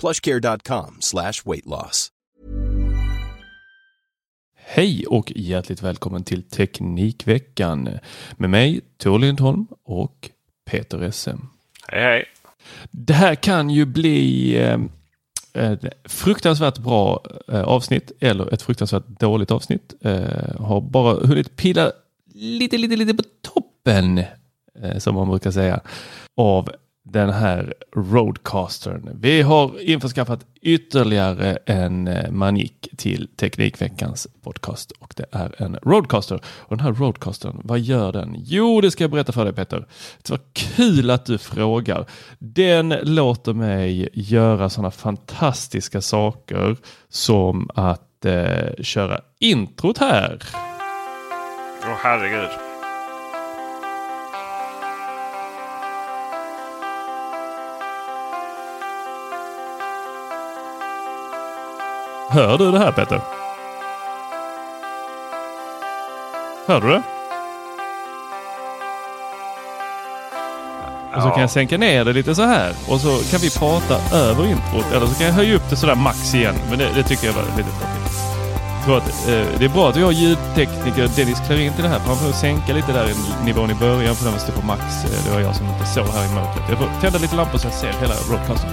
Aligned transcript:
plushcare.com 0.00 0.96
slash 1.00 1.32
weight 1.44 1.66
loss. 1.66 2.12
Hej 4.70 5.06
och 5.06 5.32
hjärtligt 5.36 5.82
välkommen 5.82 6.24
till 6.24 6.42
Teknikveckan 6.42 7.88
med 8.36 8.50
mig 8.50 8.80
Tor 8.96 9.18
Lindholm 9.18 9.66
och 9.84 10.30
Peter 10.70 11.10
SM. 11.10 11.36
Hej 11.88 12.02
hej. 12.02 12.24
Det 12.90 13.12
här 13.12 13.34
kan 13.34 13.70
ju 13.70 13.84
bli 13.84 14.56
eh, 14.58 14.80
ett 15.52 15.84
fruktansvärt 16.04 16.78
bra 16.78 17.24
eh, 17.48 17.62
avsnitt 17.62 18.12
eller 18.20 18.54
ett 18.54 18.62
fruktansvärt 18.62 19.06
dåligt 19.06 19.50
avsnitt. 19.50 19.94
Eh, 20.00 20.60
har 20.60 20.80
bara 20.80 21.26
hunnit 21.26 21.56
pilla 21.56 21.92
lite, 22.34 22.78
lite, 22.78 22.96
lite 22.96 23.14
på 23.14 23.22
toppen, 23.42 24.22
som 24.98 25.14
man 25.14 25.28
brukar 25.28 25.50
säga, 25.50 25.80
av 26.36 26.70
den 27.10 27.30
här 27.30 27.74
Roadcastern. 27.96 29.10
Vi 29.20 29.42
har 29.42 29.80
införskaffat 29.80 30.46
ytterligare 30.62 31.58
en 31.66 32.08
eh, 32.08 32.30
manik 32.30 32.88
till 32.96 33.28
Teknikveckans 33.36 34.28
podcast 34.42 34.90
och 34.90 35.14
det 35.16 35.24
är 35.32 35.62
en 35.62 35.78
Roadcaster. 35.82 36.40
Och 36.44 36.76
den 36.76 36.80
här 36.86 36.92
Roadcastern, 36.92 37.60
vad 37.64 37.80
gör 37.80 38.12
den? 38.12 38.34
Jo, 38.38 38.80
det 38.80 38.90
ska 38.90 39.04
jag 39.04 39.10
berätta 39.10 39.32
för 39.32 39.44
dig 39.44 39.54
Peter. 39.54 39.86
Det 40.22 40.30
var 40.30 40.40
kul 40.52 41.10
att 41.10 41.26
du 41.26 41.38
frågar. 41.38 42.06
Den 42.38 42.88
låter 42.88 43.52
mig 43.52 44.08
göra 44.12 44.70
sådana 44.70 44.90
fantastiska 44.90 46.00
saker 46.00 46.76
som 47.08 47.70
att 47.74 48.24
eh, 48.24 48.82
köra 48.82 49.20
introt 49.38 49.98
här. 49.98 50.42
Åh 51.82 51.96
herregud. 52.02 52.67
Hör 62.38 62.58
du 62.58 62.70
det 62.72 62.78
här 62.78 62.92
Peter? 62.92 63.20
Hör 66.66 66.80
du 66.80 66.88
det? 66.88 67.02
Och 71.16 71.22
så 71.22 71.30
kan 71.30 71.40
jag 71.40 71.50
sänka 71.50 71.78
ner 71.78 72.04
det 72.04 72.12
lite 72.12 72.34
så 72.34 72.42
här 72.42 72.72
och 72.88 73.00
så 73.00 73.18
kan 73.30 73.40
vi 73.40 73.50
prata 73.50 74.16
över 74.16 74.46
introt 74.46 74.92
eller 74.92 75.06
så 75.06 75.14
kan 75.14 75.26
jag 75.26 75.32
höja 75.34 75.56
upp 75.56 75.70
det 75.70 75.76
sådär 75.76 75.94
max 75.94 76.34
igen. 76.34 76.54
Men 76.70 76.78
det, 76.78 76.88
det 76.94 77.02
tycker 77.02 77.26
jag 77.26 77.34
var 77.34 77.42
lite 77.42 77.70
tråkigt. 77.70 78.84
Tror 78.84 78.96
att, 78.96 79.28
eh, 79.28 79.58
det 79.58 79.64
är 79.64 79.68
bra 79.68 79.88
att 79.88 79.96
vi 79.96 80.02
har 80.02 80.12
ljudtekniker 80.12 81.08
Dennis 81.16 81.40
Klarin 81.46 81.72
till 81.72 81.82
det 81.84 81.88
här. 81.90 81.98
För 81.98 82.06
han 82.08 82.16
får 82.16 82.32
sänka 82.32 82.72
lite 82.72 82.92
där 82.92 83.08
i 83.10 83.14
nivån 83.44 83.70
i 83.70 83.74
början 83.74 84.14
för 84.16 84.24
den 84.24 84.32
var 84.32 84.40
stå 84.40 84.52
på 84.52 84.66
max. 84.66 84.82
Eh, 85.04 85.10
Det 85.26 85.34
var 85.34 85.40
jag 85.40 85.56
som 85.56 85.66
inte 85.66 85.86
såg 85.86 86.06
här 86.06 86.24
i 86.32 86.34
mörkret. 86.34 86.64
Jag 86.68 86.78
får 86.78 86.88
tända 87.00 87.18
lite 87.18 87.36
lampor 87.36 87.58
så 87.58 87.66
jag 87.66 87.74
ser 87.74 87.92
hela 88.00 88.14
broadcasten. 88.28 88.70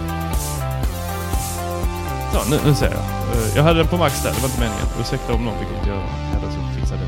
Så, 2.35 2.49
nu, 2.49 2.59
nu 2.65 2.75
ser 2.75 2.85
jag. 2.85 2.93
Eh, 2.93 3.55
jag 3.55 3.63
hade 3.63 3.79
den 3.79 3.87
på 3.87 3.97
max 3.97 4.23
där, 4.23 4.31
det 4.31 4.41
var 4.41 4.47
inte 4.47 4.59
meningen. 4.59 4.85
Ursäkta 4.99 5.33
om 5.33 5.45
någon 5.45 5.59
fick 5.59 5.67
ont 5.77 5.87
göra 5.87 5.99
det. 6.41 6.51
Så 6.51 6.79
fixade 6.79 7.01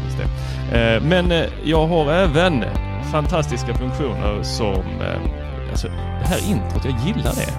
eh, 0.95 1.01
Men 1.01 1.31
eh, 1.31 1.45
jag 1.63 1.88
har 1.88 2.11
även 2.11 2.65
fantastiska 3.11 3.73
funktioner 3.73 4.43
som... 4.43 4.83
Alltså, 5.69 5.88
det 6.21 6.27
här 6.27 6.49
introt, 6.49 6.85
jag 6.85 6.99
gillar 7.05 7.33
det. 7.35 7.53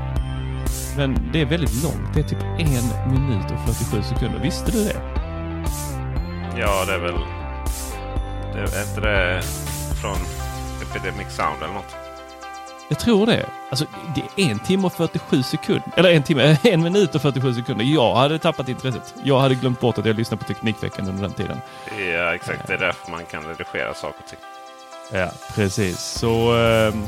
Men 0.97 1.29
det 1.33 1.41
är 1.41 1.47
väldigt 1.47 1.83
långt. 1.83 2.15
Det 2.15 2.21
är 2.21 2.25
typ 2.25 2.43
en 2.43 3.13
minut 3.13 3.51
och 3.51 3.75
47 3.75 4.03
sekunder. 4.03 4.41
Visste 4.41 4.73
du 4.73 4.85
det? 4.85 4.97
Ja, 6.57 6.85
det 6.87 6.95
är 6.95 6.99
väl... 6.99 7.19
Det 8.53 8.61
är 8.61 8.89
inte 8.89 9.01
det 9.01 9.43
från 10.01 10.17
Epidemic 10.83 11.37
Sound 11.37 11.63
eller 11.63 11.75
något? 11.75 12.08
Jag 12.89 12.99
tror 12.99 13.27
det. 13.27 13.47
Alltså, 13.71 13.87
det 14.15 14.43
är 14.43 14.51
en 14.51 14.59
timme 14.59 14.87
och 14.87 14.93
47 14.93 15.43
sekunder. 15.43 15.83
Eller 15.97 16.11
en 16.11 16.23
timme, 16.23 16.57
en 16.63 16.83
minut 16.83 17.15
och 17.15 17.23
47 17.23 17.55
sekunder. 17.55 17.85
Jag 17.85 18.15
hade 18.15 18.39
tappat 18.39 18.69
intresset. 18.69 19.15
Jag 19.23 19.39
hade 19.39 19.55
glömt 19.55 19.81
bort 19.81 19.99
att 19.99 20.07
jag 20.07 20.17
lyssnade 20.17 20.45
på 20.45 20.55
Teknikveckan 20.55 21.09
under 21.09 21.23
den 21.23 21.33
tiden. 21.33 21.61
Ja, 22.13 22.35
exakt. 22.35 22.67
Det 22.67 22.75
är 22.75 22.79
därför 22.79 23.11
man 23.11 23.25
kan 23.25 23.43
redigera 23.45 23.95
saker 23.95 24.19
och 24.25 24.31
ting. 24.31 24.39
Ja, 25.21 25.31
precis. 25.55 25.99
Så... 26.01 26.57
ehm, 26.57 27.07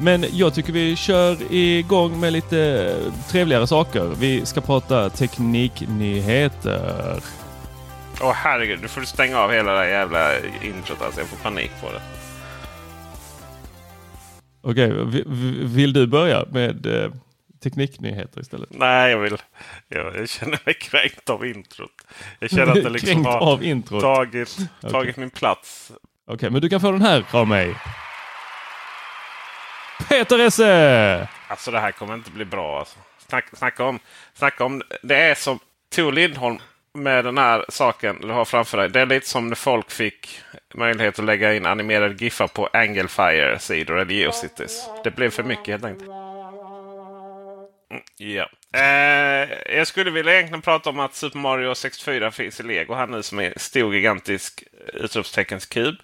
men 0.00 0.24
jag 0.32 0.54
tycker 0.54 0.72
vi 0.72 0.96
kör 0.96 1.52
igång 1.52 2.20
med 2.20 2.32
lite 2.32 2.94
trevligare 3.28 3.66
saker. 3.66 4.10
Vi 4.18 4.46
ska 4.46 4.60
prata 4.60 5.10
tekniknyheter. 5.10 7.20
Åh 8.20 8.32
herregud, 8.32 8.78
du 8.82 8.88
får 8.88 9.02
stänga 9.02 9.38
av 9.38 9.52
hela 9.52 9.72
det 9.72 9.88
jävla 9.88 10.38
introt 10.62 11.02
alltså. 11.02 11.20
Jag 11.20 11.28
får 11.28 11.36
panik 11.36 11.70
på 11.80 11.86
det. 11.92 12.00
Okej, 14.68 14.92
vi- 15.06 15.24
vill 15.64 15.92
du 15.92 16.06
börja 16.06 16.44
med 16.50 16.86
eh, 16.86 17.10
tekniknyheter 17.62 18.40
istället? 18.40 18.68
Nej, 18.72 19.10
jag 19.10 19.18
vill... 19.18 19.36
Jag, 19.88 20.16
jag 20.16 20.28
känner 20.28 20.58
mig 20.64 20.74
kränkt 20.74 21.30
av 21.30 21.46
introt. 21.46 21.90
Jag 22.38 22.50
känner 22.50 22.66
att 22.66 22.82
det 22.84 22.90
liksom 22.90 23.24
har 23.24 24.00
tagit, 24.00 24.56
tagit 24.80 25.16
min 25.16 25.30
plats. 25.30 25.92
Okej, 26.26 26.50
men 26.50 26.60
du 26.60 26.68
kan 26.68 26.80
få 26.80 26.92
den 26.92 27.02
här 27.02 27.24
av 27.30 27.48
mig. 27.48 27.74
Peter 30.08 30.38
Esse! 30.38 31.28
Alltså 31.48 31.70
det 31.70 31.80
här 31.80 31.92
kommer 31.92 32.14
inte 32.14 32.30
bli 32.30 32.44
bra. 32.44 32.78
Alltså. 32.78 32.98
Snack, 33.28 33.44
snacka, 33.52 33.84
om, 33.84 33.98
snacka 34.34 34.64
om... 34.64 34.82
Det 35.02 35.16
är 35.16 35.34
som 35.34 35.58
Tor 35.94 36.12
Lindholm 36.12 36.58
med 36.96 37.24
den 37.24 37.38
här 37.38 37.64
saken 37.68 38.20
du 38.20 38.28
har 38.28 38.44
framför 38.44 38.78
dig. 38.78 38.88
Det 38.88 39.00
är 39.00 39.06
lite 39.06 39.28
som 39.28 39.48
när 39.48 39.54
folk 39.54 39.90
fick 39.90 40.40
möjlighet 40.74 41.18
att 41.18 41.24
lägga 41.24 41.54
in 41.54 41.66
animerade 41.66 42.24
giffar 42.24 42.46
på 42.48 42.68
Angelfire-sidor 42.72 43.98
eller 43.98 44.14
Geocities. 44.14 44.88
Det 45.04 45.10
blev 45.10 45.30
för 45.30 45.42
mycket 45.42 45.66
helt 45.66 45.84
enkelt. 45.84 46.10
Mm, 47.90 48.02
Ja. 48.16 48.48
Eh, 48.72 49.76
jag 49.76 49.86
skulle 49.86 50.10
vilja 50.10 50.32
egentligen 50.32 50.62
prata 50.62 50.90
om 50.90 50.98
att 51.00 51.14
Super 51.14 51.38
Mario 51.38 51.74
64 51.74 52.30
finns 52.30 52.60
i 52.60 52.62
Lego 52.62 52.94
här 52.94 53.06
nu 53.06 53.22
som 53.22 53.38
är 53.38 53.54
stor 53.56 53.94
gigantisk 53.94 54.64
eh, 54.88 55.04
utropsteckens-kub. 55.04 55.96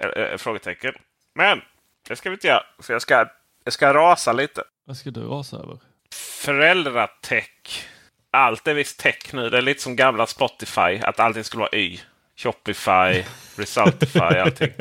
Eh, 0.00 0.08
eh, 0.22 0.36
frågetecken. 0.36 0.94
Men 1.34 1.60
det 2.08 2.16
ska 2.16 2.30
vi 2.30 2.34
inte 2.34 2.46
göra. 2.46 2.62
För 2.82 2.92
jag 2.92 3.02
ska, 3.02 3.26
jag 3.64 3.72
ska 3.72 3.94
rasa 3.94 4.32
lite. 4.32 4.62
Vad 4.86 4.96
ska 4.96 5.10
du 5.10 5.20
rasa 5.20 5.56
över? 5.56 5.78
Föräldratech. 6.14 7.88
Allt 8.34 8.68
är 8.68 8.74
visst 8.74 8.98
tech 8.98 9.32
nu. 9.32 9.50
Det 9.50 9.58
är 9.58 9.62
lite 9.62 9.82
som 9.82 9.96
gamla 9.96 10.26
Spotify. 10.26 11.00
Att 11.02 11.20
allting 11.20 11.44
skulle 11.44 11.60
vara 11.60 11.76
Y. 11.76 12.00
Shopify, 12.36 13.24
Resultify, 13.56 14.18
allting. 14.18 14.72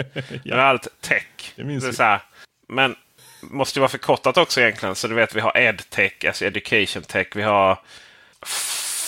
Men 0.44 0.60
allt 0.60 0.88
tech. 1.02 1.54
Det 1.56 1.64
minns 1.64 1.84
är 1.84 1.88
vi. 1.88 1.94
så 1.94 2.04
här. 2.04 2.22
Men 2.68 2.96
måste 3.42 3.80
ju 3.80 3.82
vara 3.82 3.90
förkortat 3.90 4.38
också 4.38 4.62
egentligen. 4.62 4.96
Så 4.96 5.08
du 5.08 5.16
vet 5.16 5.36
vi 5.36 5.40
har 5.40 5.58
EdTech, 5.58 6.14
alltså 6.28 6.46
Education 6.46 7.04
Tech. 7.04 7.28
Vi 7.36 7.42
har 7.42 7.80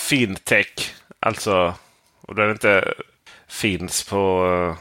fintech. 0.08 0.94
Alltså, 1.20 1.74
och 2.20 2.34
där 2.34 2.46
det 2.46 2.52
inte 2.52 2.94
finns 3.48 4.04
på 4.04 4.46
uh, 4.46 4.76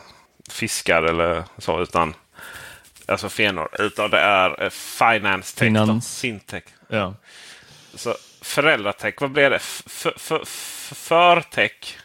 fiskar 0.50 1.04
eller 1.04 1.44
så 1.58 1.82
utan 1.82 2.14
alltså 3.06 3.30
fenor. 3.30 3.70
Utan 3.80 4.10
det 4.10 4.20
är 4.20 4.64
uh, 4.64 4.70
finance 4.70 5.58
tech. 5.58 5.68
Finans. 5.68 6.22
Fintech. 6.22 6.64
Ja. 6.88 7.14
Så 7.94 8.16
föräldratech, 8.46 9.14
vad 9.22 9.32
blir 9.32 9.50
det? 9.50 9.60
Förtech? 10.96 11.98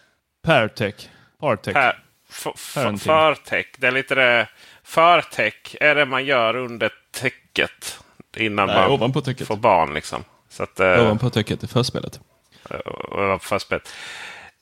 Partech. 0.43 1.09
Partech. 1.41 1.75
Per, 1.75 2.97
förtech. 2.97 3.67
Det 3.79 3.87
är 3.87 3.91
lite 3.93 4.15
det. 4.15 4.49
Förtech 4.85 5.77
är 5.81 5.95
det 5.95 6.07
man 6.07 6.25
gör 6.25 6.57
under 6.57 6.91
täcket. 7.11 7.99
Innan 8.37 8.67
Nej, 8.67 8.77
man 8.77 8.91
ovanpå 8.91 9.21
täcket. 9.21 9.47
får 9.47 9.57
barn. 9.57 9.95
Liksom. 9.95 10.25
Så 10.49 10.63
att, 10.63 10.81
eh, 10.81 11.01
Ovanpå 11.01 11.31
täcket 11.31 11.65
i 11.65 11.67
förspelet. 11.67 12.21
på 12.69 13.39
förspelet. 13.43 13.95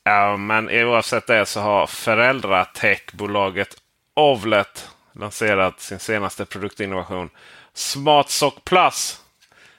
Ja, 0.05 0.37
men 0.37 0.71
oavsett 0.71 1.27
det 1.27 1.47
så 1.47 1.61
har 1.61 1.87
föräldratechbolaget 1.87 3.77
Ovlet 4.15 4.91
lanserat 5.13 5.81
sin 5.81 5.99
senaste 5.99 6.45
produktinnovation. 6.45 7.31
SmartSock 7.75 8.65
Plus. 8.65 9.21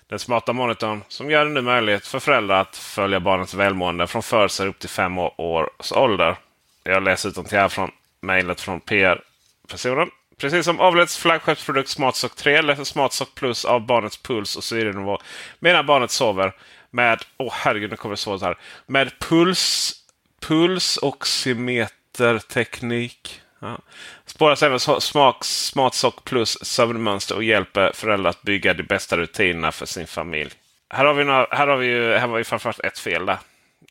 Den 0.09 0.19
smarta 0.19 0.53
monitorn 0.53 1.01
som 1.07 1.31
gör 1.31 1.45
det 1.45 1.51
nu 1.51 1.61
möjligt 1.61 2.07
för 2.07 2.19
föräldrar 2.19 2.61
att 2.61 2.75
följa 2.75 3.19
barnets 3.19 3.53
välmående 3.53 4.07
från 4.07 4.23
födsel 4.23 4.67
upp 4.67 4.79
till 4.79 4.89
fem 4.89 5.17
års 5.17 5.91
ålder. 5.91 6.35
Jag 6.83 7.03
läser 7.03 7.29
utom 7.29 7.45
till 7.45 7.57
här 7.57 7.69
från 7.69 7.91
mejlet 8.21 8.61
från 8.61 8.79
PR-personen. 8.79 10.09
Precis 10.37 10.65
som 10.65 10.79
Avlets 10.79 11.17
flaggskeppsprodukt 11.17 11.89
SmartSock 11.89 12.35
3 12.35 12.61
läser 12.61 12.83
SmartSock 12.83 13.35
Plus 13.35 13.65
av 13.65 13.85
barnets 13.85 14.17
puls 14.17 14.55
och 14.55 14.63
syrenivå 14.63 15.17
medan 15.59 15.85
barnet 15.85 16.11
sover 16.11 16.55
med, 16.91 17.23
åh 17.37 17.47
oh 17.47 17.53
herregud 17.55 17.89
nu 17.89 17.97
kommer 17.97 18.39
det 18.39 18.45
här, 18.45 18.57
med 18.85 19.19
puls, 19.19 19.93
pulsoximeterteknik. 20.41 23.41
Ja. 23.59 23.77
Spåras 24.25 24.63
även 24.63 24.79
smak, 24.79 25.45
SmartSock 25.45 26.23
Plus 26.23 26.57
sömnmönster 26.61 27.35
och 27.35 27.43
hjälper 27.43 27.91
föräldrar 27.93 28.29
att 28.29 28.41
bygga 28.41 28.73
de 28.73 28.83
bästa 28.83 29.17
rutinerna 29.17 29.71
för 29.71 29.85
sin 29.85 30.07
familj. 30.07 30.51
Här 30.89 31.05
har 31.05 31.13
vi, 31.13 31.23
några, 31.23 31.47
här 31.51 31.67
har 31.67 31.77
vi 31.77 31.87
ju 31.87 32.13
här 32.13 32.27
var 32.27 32.37
ju 32.37 32.43
framförallt 32.43 32.79
ett 32.79 32.99
fel 32.99 33.25
där. 33.25 33.37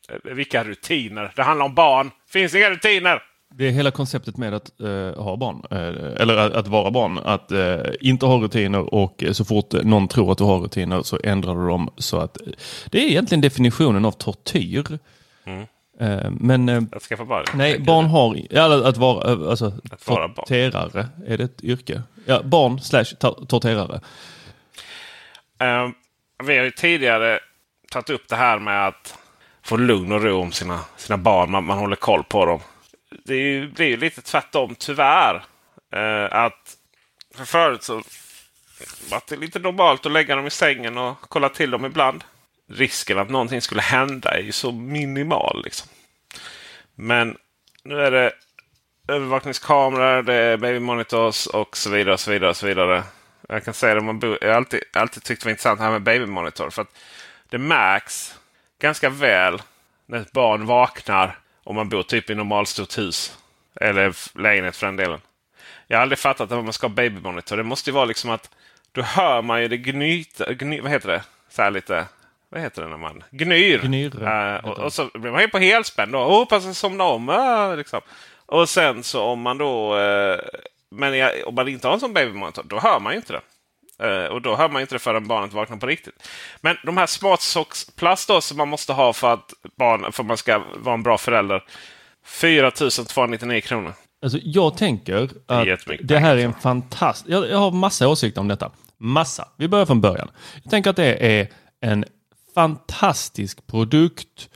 Eh, 0.08 0.34
Vilka 0.34 0.64
rutiner? 0.64 1.32
Det 1.36 1.42
handlar 1.42 1.66
om 1.66 1.74
barn. 1.74 2.10
Finns 2.28 2.54
inga 2.54 2.70
rutiner! 2.70 3.22
Det 3.54 3.66
är 3.66 3.70
hela 3.70 3.90
konceptet 3.90 4.36
med 4.36 4.54
att 4.54 4.80
eh, 4.80 5.22
ha 5.22 5.36
barn, 5.36 5.62
eh, 5.70 6.22
eller 6.22 6.36
att, 6.36 6.52
att 6.52 6.66
vara 6.68 6.90
barn. 6.90 7.18
Att 7.18 7.52
eh, 7.52 7.76
inte 8.00 8.26
ha 8.26 8.36
rutiner 8.36 8.94
och 8.94 9.24
eh, 9.24 9.32
så 9.32 9.44
fort 9.44 9.72
någon 9.72 10.08
tror 10.08 10.32
att 10.32 10.38
du 10.38 10.44
har 10.44 10.58
rutiner 10.58 11.02
så 11.02 11.18
ändrar 11.24 11.54
du 11.54 11.68
dem. 11.68 11.90
Så 11.96 12.18
att, 12.18 12.38
det 12.90 12.98
är 12.98 13.06
egentligen 13.06 13.40
definitionen 13.40 14.04
av 14.04 14.12
tortyr. 14.12 14.98
Eh, 15.44 15.62
men 16.30 16.68
eh, 16.68 16.82
Jag 16.92 17.02
ska 17.02 17.16
få 17.16 17.24
bara. 17.24 17.44
nej, 17.54 17.78
barn 17.78 18.04
har, 18.06 18.38
ja, 18.50 18.88
att 18.88 18.96
vara, 18.96 19.32
eh, 19.32 19.50
alltså, 19.50 19.72
Att 19.90 20.08
vara 20.08 20.28
barn. 20.28 20.34
torterare, 20.34 21.08
är 21.26 21.38
det 21.38 21.44
ett 21.44 21.64
yrke? 21.64 22.02
Ja, 22.24 22.42
barn 22.42 22.80
slash 22.80 23.04
tor- 23.04 23.46
torterare. 23.46 24.00
Eh, 25.60 25.88
vi 26.44 26.56
har 26.58 26.64
ju 26.64 26.70
tidigare 26.70 27.40
tagit 27.90 28.10
upp 28.10 28.28
det 28.28 28.36
här 28.36 28.58
med 28.58 28.86
att 28.86 29.18
få 29.62 29.76
lugn 29.76 30.12
och 30.12 30.22
ro 30.22 30.40
om 30.42 30.52
sina, 30.52 30.80
sina 30.96 31.16
barn. 31.16 31.50
Man, 31.50 31.64
man 31.64 31.78
håller 31.78 31.96
koll 31.96 32.24
på 32.24 32.46
dem. 32.46 32.60
Det 33.24 33.34
är 33.34 33.82
ju, 33.82 33.96
lite 33.96 34.20
tvärtom 34.22 34.74
tyvärr. 34.78 35.44
Eh, 35.92 36.38
att 36.44 36.76
för 37.34 37.44
förut 37.44 37.82
så 37.82 37.94
var 39.10 39.22
det 39.28 39.36
lite 39.36 39.58
normalt 39.58 40.06
att 40.06 40.12
lägga 40.12 40.36
dem 40.36 40.46
i 40.46 40.50
sängen 40.50 40.98
och 40.98 41.16
kolla 41.20 41.48
till 41.48 41.70
dem 41.70 41.84
ibland. 41.84 42.24
Risken 42.68 43.18
att 43.18 43.30
någonting 43.30 43.60
skulle 43.60 43.82
hända 43.82 44.30
är 44.30 44.42
ju 44.42 44.52
så 44.52 44.72
minimal. 44.72 45.62
Liksom. 45.64 45.88
Men 46.94 47.36
nu 47.82 48.00
är 48.00 48.10
det 48.10 48.32
övervakningskameror, 49.08 50.22
det 50.22 50.34
är 50.34 50.56
babymonitors 50.56 51.46
och 51.46 51.76
så 51.76 51.90
vidare. 51.90 52.14
och 52.14 52.20
så 52.20 52.30
vidare, 52.30 52.50
och 52.50 52.56
så 52.56 52.66
vidare. 52.66 53.02
Jag 53.48 53.64
kan 53.64 53.74
säga 53.74 53.94
det, 53.94 54.00
man 54.00 54.18
bo, 54.18 54.36
jag 54.40 54.48
har 54.48 54.54
alltid, 54.54 54.80
alltid 54.92 55.22
tyckt 55.22 55.42
det 55.42 55.46
var 55.46 55.50
intressant 55.50 55.78
det 55.78 55.84
här 55.84 55.92
med 55.92 56.02
babymonitor. 56.02 56.70
För 56.70 56.82
att 56.82 56.96
det 57.48 57.58
märks 57.58 58.38
ganska 58.80 59.10
väl 59.10 59.62
när 60.06 60.18
ett 60.18 60.32
barn 60.32 60.66
vaknar 60.66 61.38
om 61.64 61.76
man 61.76 61.88
bor 61.88 62.02
typ 62.02 62.30
i 62.30 62.34
normalstort 62.34 62.98
hus. 62.98 63.38
Eller 63.80 64.38
lägenhet 64.38 64.76
för 64.76 64.86
den 64.86 64.96
delen. 64.96 65.20
Jag 65.86 65.96
har 65.96 66.02
aldrig 66.02 66.18
fattat 66.18 66.52
att 66.52 66.64
man 66.64 66.72
ska 66.72 66.86
ha 66.86 66.94
babymonitor. 66.94 67.56
Det 67.56 67.62
måste 67.62 67.90
ju 67.90 67.94
vara 67.94 68.04
liksom 68.04 68.30
att 68.30 68.50
då 68.92 69.02
hör 69.02 69.42
man 69.42 69.62
ju 69.62 69.68
det 69.68 69.76
gnyta, 69.76 70.52
gny, 70.52 70.80
vad 70.80 70.90
heter 70.90 71.08
det? 71.08 71.22
Så 71.50 71.62
här 71.62 71.70
lite, 71.70 72.06
vad 72.50 72.60
heter 72.60 72.82
det 72.82 72.88
när 72.88 72.96
man 72.96 73.22
gnyr? 73.30 73.78
Gnyr, 73.78 74.22
Eh, 74.22 74.64
och, 74.64 74.78
och 74.78 74.92
så 74.92 75.10
blir 75.14 75.30
man 75.30 75.40
ju 75.40 75.48
på 75.48 75.58
helspänn 75.58 76.12
då. 76.12 76.18
Oh, 76.18 76.38
hoppas 76.38 76.64
jag 76.64 76.76
somna 76.76 77.04
om. 77.04 77.28
ah, 77.28 77.74
liksom. 77.74 78.00
Och 78.46 78.68
sen 78.68 79.02
så 79.02 79.22
om 79.22 79.40
man 79.40 79.58
då... 79.58 79.98
Eh, 79.98 80.38
men 80.90 81.18
jag, 81.18 81.30
om 81.46 81.54
man 81.54 81.68
inte 81.68 81.86
har 81.86 81.94
en 81.94 82.00
sån 82.00 82.12
babymonitor, 82.12 82.62
då 82.62 82.78
hör 82.78 83.00
man 83.00 83.12
ju 83.12 83.16
inte 83.16 83.32
det. 83.32 83.40
Eh, 84.02 84.26
och 84.26 84.42
då 84.42 84.56
hör 84.56 84.68
man 84.68 84.82
inte 84.82 84.94
det 84.94 84.98
förrän 84.98 85.28
barnet 85.28 85.52
vaknar 85.52 85.76
på 85.76 85.86
riktigt. 85.86 86.28
Men 86.60 86.76
de 86.84 86.96
här 86.96 87.06
Smart 87.06 87.40
Plus 87.96 88.26
då 88.26 88.40
som 88.40 88.56
man 88.56 88.68
måste 88.68 88.92
ha 88.92 89.12
för 89.12 89.34
att, 89.34 89.52
barn, 89.76 90.12
för 90.12 90.22
att 90.22 90.26
man 90.26 90.36
ska 90.36 90.62
vara 90.76 90.94
en 90.94 91.02
bra 91.02 91.18
förälder. 91.18 91.64
4 92.24 92.70
299 92.70 93.60
kronor. 93.60 93.92
Alltså, 94.22 94.38
jag 94.42 94.76
tänker 94.76 95.28
att 95.46 95.66
jättemycket 95.66 96.08
det 96.08 96.18
här 96.18 96.36
är 96.36 96.44
en 96.44 96.54
fantastisk... 96.54 97.30
Jag, 97.30 97.50
jag 97.50 97.58
har 97.58 97.70
massa 97.70 98.08
åsikter 98.08 98.40
om 98.40 98.48
detta. 98.48 98.72
Massa. 98.98 99.48
Vi 99.56 99.68
börjar 99.68 99.86
från 99.86 100.00
början. 100.00 100.30
Jag 100.62 100.70
tänker 100.70 100.90
att 100.90 100.96
det 100.96 101.40
är 101.40 101.48
en 101.80 102.04
fantastisk 102.58 103.66
produkt 103.66 104.48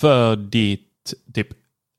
för 0.00 0.36
ditt 0.36 1.14
typ 1.34 1.48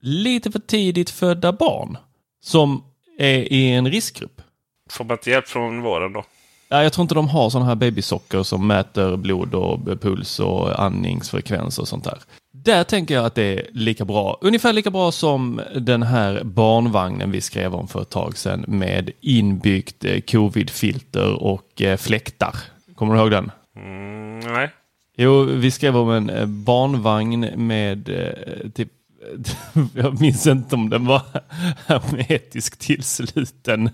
lite 0.00 0.50
för 0.50 0.58
tidigt 0.58 1.10
födda 1.10 1.52
barn 1.52 1.96
som 2.44 2.84
är 3.18 3.52
i 3.52 3.70
en 3.70 3.90
riskgrupp. 3.90 4.42
Får 4.90 5.04
man 5.04 5.16
inte 5.16 5.30
hjälp 5.30 5.48
från 5.48 5.82
vården 5.82 6.12
då? 6.12 6.24
Ja, 6.68 6.82
jag 6.82 6.92
tror 6.92 7.02
inte 7.02 7.14
de 7.14 7.28
har 7.28 7.50
sådana 7.50 7.68
här 7.68 7.74
babysocker 7.74 8.42
som 8.42 8.66
mäter 8.66 9.16
blod 9.16 9.54
och 9.54 10.00
puls 10.00 10.40
och 10.40 10.82
andningsfrekvens 10.82 11.78
och 11.78 11.88
sånt 11.88 12.04
där. 12.04 12.18
Där 12.52 12.84
tänker 12.84 13.14
jag 13.14 13.24
att 13.24 13.34
det 13.34 13.58
är 13.58 13.66
lika 13.72 14.04
bra, 14.04 14.38
ungefär 14.40 14.72
lika 14.72 14.90
bra 14.90 15.12
som 15.12 15.60
den 15.76 16.02
här 16.02 16.44
barnvagnen 16.44 17.30
vi 17.30 17.40
skrev 17.40 17.74
om 17.74 17.88
för 17.88 18.02
ett 18.02 18.10
tag 18.10 18.36
sedan 18.36 18.64
med 18.68 19.10
inbyggt 19.20 20.04
eh, 20.04 20.20
covid-filter 20.20 21.42
och 21.42 21.82
eh, 21.82 21.96
fläktar. 21.96 22.54
Kommer 22.94 23.14
du 23.14 23.20
ihåg 23.20 23.30
den? 23.30 23.50
Mm, 23.76 24.40
nej. 24.40 24.70
Jo, 25.16 25.42
vi 25.42 25.70
skrev 25.70 25.96
om 25.96 26.10
en 26.10 26.30
eh, 26.30 26.46
barnvagn 26.46 27.40
med 27.56 28.08
eh, 28.08 28.70
typ 28.70 28.88
jag 29.94 30.20
minns 30.20 30.46
inte 30.46 30.74
om 30.74 30.90
den 30.90 31.06
var 31.06 31.22
hermetiskt 31.86 32.80
tillsluten. 32.80 33.90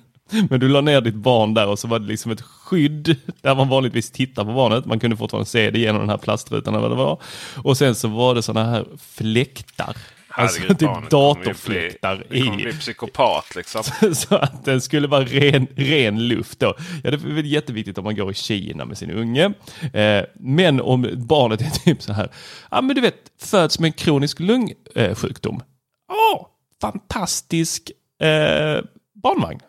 Men 0.50 0.60
du 0.60 0.68
la 0.68 0.80
ner 0.80 1.00
ditt 1.00 1.14
barn 1.14 1.54
där 1.54 1.66
och 1.66 1.78
så 1.78 1.88
var 1.88 1.98
det 1.98 2.06
liksom 2.06 2.32
ett 2.32 2.40
skydd 2.40 3.16
där 3.40 3.54
man 3.54 3.68
vanligtvis 3.68 4.10
tittar 4.10 4.44
på 4.44 4.52
barnet. 4.52 4.86
Man 4.86 5.00
kunde 5.00 5.16
fortfarande 5.16 5.50
se 5.50 5.70
det 5.70 5.78
genom 5.78 6.00
den 6.00 6.10
här 6.10 6.18
plastrutan 6.18 6.74
eller 6.74 6.88
vad 6.88 6.90
det 6.90 7.04
var. 7.04 7.20
Och 7.56 7.76
sen 7.76 7.94
så 7.94 8.08
var 8.08 8.34
det 8.34 8.42
sådana 8.42 8.70
här 8.70 8.86
fläktar. 8.98 9.96
Alltså 10.38 10.60
Herregud, 10.60 10.78
typ 10.78 11.10
datorfläktar 11.10 12.24
bli, 12.28 12.38
det 12.40 12.46
kommer 12.46 12.60
i. 12.60 12.64
bli 12.64 12.72
psykopat 12.72 13.54
liksom. 13.56 13.82
Så 14.14 14.36
att 14.36 14.64
den 14.64 14.80
skulle 14.80 15.08
vara 15.08 15.24
ren, 15.24 15.66
ren 15.76 16.28
luft 16.28 16.60
då. 16.60 16.74
Ja, 17.04 17.10
det 17.10 17.16
är 17.16 17.34
väl 17.34 17.46
jätteviktigt 17.46 17.98
om 17.98 18.04
man 18.04 18.16
går 18.16 18.30
i 18.30 18.34
Kina 18.34 18.84
med 18.84 18.98
sin 18.98 19.10
unge. 19.10 19.52
Eh, 19.92 20.24
men 20.34 20.80
om 20.80 21.10
barnet 21.16 21.60
är 21.60 21.70
typ 21.70 22.02
så 22.02 22.12
här, 22.12 22.28
ja 22.70 22.80
men 22.80 22.96
du 22.96 23.00
vet, 23.02 23.16
föds 23.40 23.78
med 23.78 23.88
en 23.88 23.92
kronisk 23.92 24.40
lungsjukdom. 24.40 25.62
Ja, 26.08 26.50
fantastisk 26.80 27.90
eh, 28.22 28.84
barnvagn. 29.22 29.60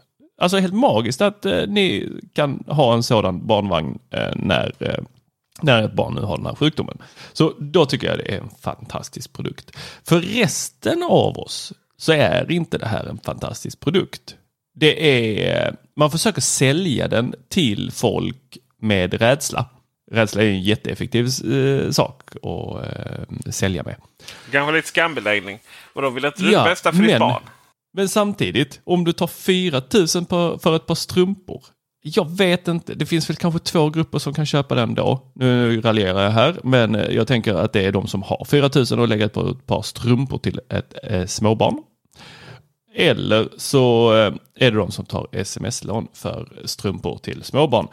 Alltså 0.41 0.57
helt 0.57 0.73
magiskt 0.73 1.21
att 1.21 1.45
eh, 1.45 1.67
ni 1.67 2.09
kan 2.33 2.63
ha 2.67 2.93
en 2.93 3.03
sådan 3.03 3.47
barnvagn 3.47 3.99
eh, 4.13 4.31
när, 4.35 4.73
eh, 4.79 5.03
när 5.61 5.83
ett 5.83 5.93
barn 5.93 6.13
nu 6.15 6.21
har 6.21 6.37
den 6.37 6.45
här 6.45 6.55
sjukdomen. 6.55 6.97
Så 7.33 7.53
då 7.59 7.85
tycker 7.85 8.07
jag 8.07 8.17
det 8.17 8.31
är 8.35 8.37
en 8.39 8.49
fantastisk 8.61 9.33
produkt. 9.33 9.71
För 10.03 10.19
resten 10.21 11.03
av 11.03 11.37
oss 11.37 11.73
så 11.97 12.11
är 12.11 12.51
inte 12.51 12.77
det 12.77 12.87
här 12.87 13.05
en 13.05 13.17
fantastisk 13.23 13.79
produkt. 13.79 14.35
Det 14.75 15.19
är, 15.49 15.75
man 15.95 16.11
försöker 16.11 16.41
sälja 16.41 17.07
den 17.07 17.35
till 17.49 17.91
folk 17.91 18.57
med 18.81 19.13
rädsla. 19.13 19.65
Rädsla 20.11 20.43
är 20.43 20.47
en 20.47 20.61
jätteeffektiv 20.61 21.25
eh, 21.53 21.91
sak 21.91 22.21
att 22.35 22.85
eh, 22.85 23.51
sälja 23.51 23.83
med. 23.83 23.95
Kanske 24.51 24.75
lite 24.75 24.87
skambeläggning. 24.87 25.59
Och 25.93 26.01
då 26.01 26.09
vill 26.09 26.25
inte 26.25 26.43
du 26.43 26.51
Ja, 26.51 26.63
det 26.63 26.69
bästa 26.69 26.91
för 26.91 26.99
ditt 26.99 27.11
men- 27.11 27.19
barn. 27.19 27.41
Men 27.93 28.09
samtidigt, 28.09 28.81
om 28.83 29.03
du 29.03 29.13
tar 29.13 29.27
4 29.27 29.81
000 30.15 30.25
på, 30.25 30.59
för 30.63 30.75
ett 30.75 30.85
par 30.85 30.95
strumpor. 30.95 31.63
Jag 32.01 32.29
vet 32.37 32.67
inte, 32.67 32.93
det 32.93 33.05
finns 33.05 33.29
väl 33.29 33.37
kanske 33.37 33.59
två 33.59 33.89
grupper 33.89 34.19
som 34.19 34.33
kan 34.33 34.45
köpa 34.45 34.75
den 34.75 34.95
då. 34.95 35.31
Nu 35.33 35.81
raljerar 35.81 36.23
jag 36.23 36.31
här, 36.31 36.55
men 36.63 36.95
eh, 36.95 37.15
jag 37.15 37.27
tänker 37.27 37.53
att 37.53 37.73
det 37.73 37.85
är 37.85 37.91
de 37.91 38.07
som 38.07 38.23
har 38.23 38.45
4000 38.45 38.99
och 38.99 39.07
lägger 39.07 39.25
ett 39.25 39.33
par, 39.33 39.51
ett 39.51 39.65
par 39.65 39.81
strumpor 39.81 40.37
till 40.37 40.59
ett 40.69 40.93
eh, 41.03 41.25
småbarn. 41.25 41.77
Eller 42.95 43.47
så 43.57 44.13
eh, 44.15 44.33
är 44.55 44.71
det 44.71 44.77
de 44.77 44.91
som 44.91 45.05
tar 45.05 45.27
sms-lån 45.31 46.07
för 46.13 46.61
strumpor 46.65 47.17
till 47.17 47.43
småbarn. 47.43 47.87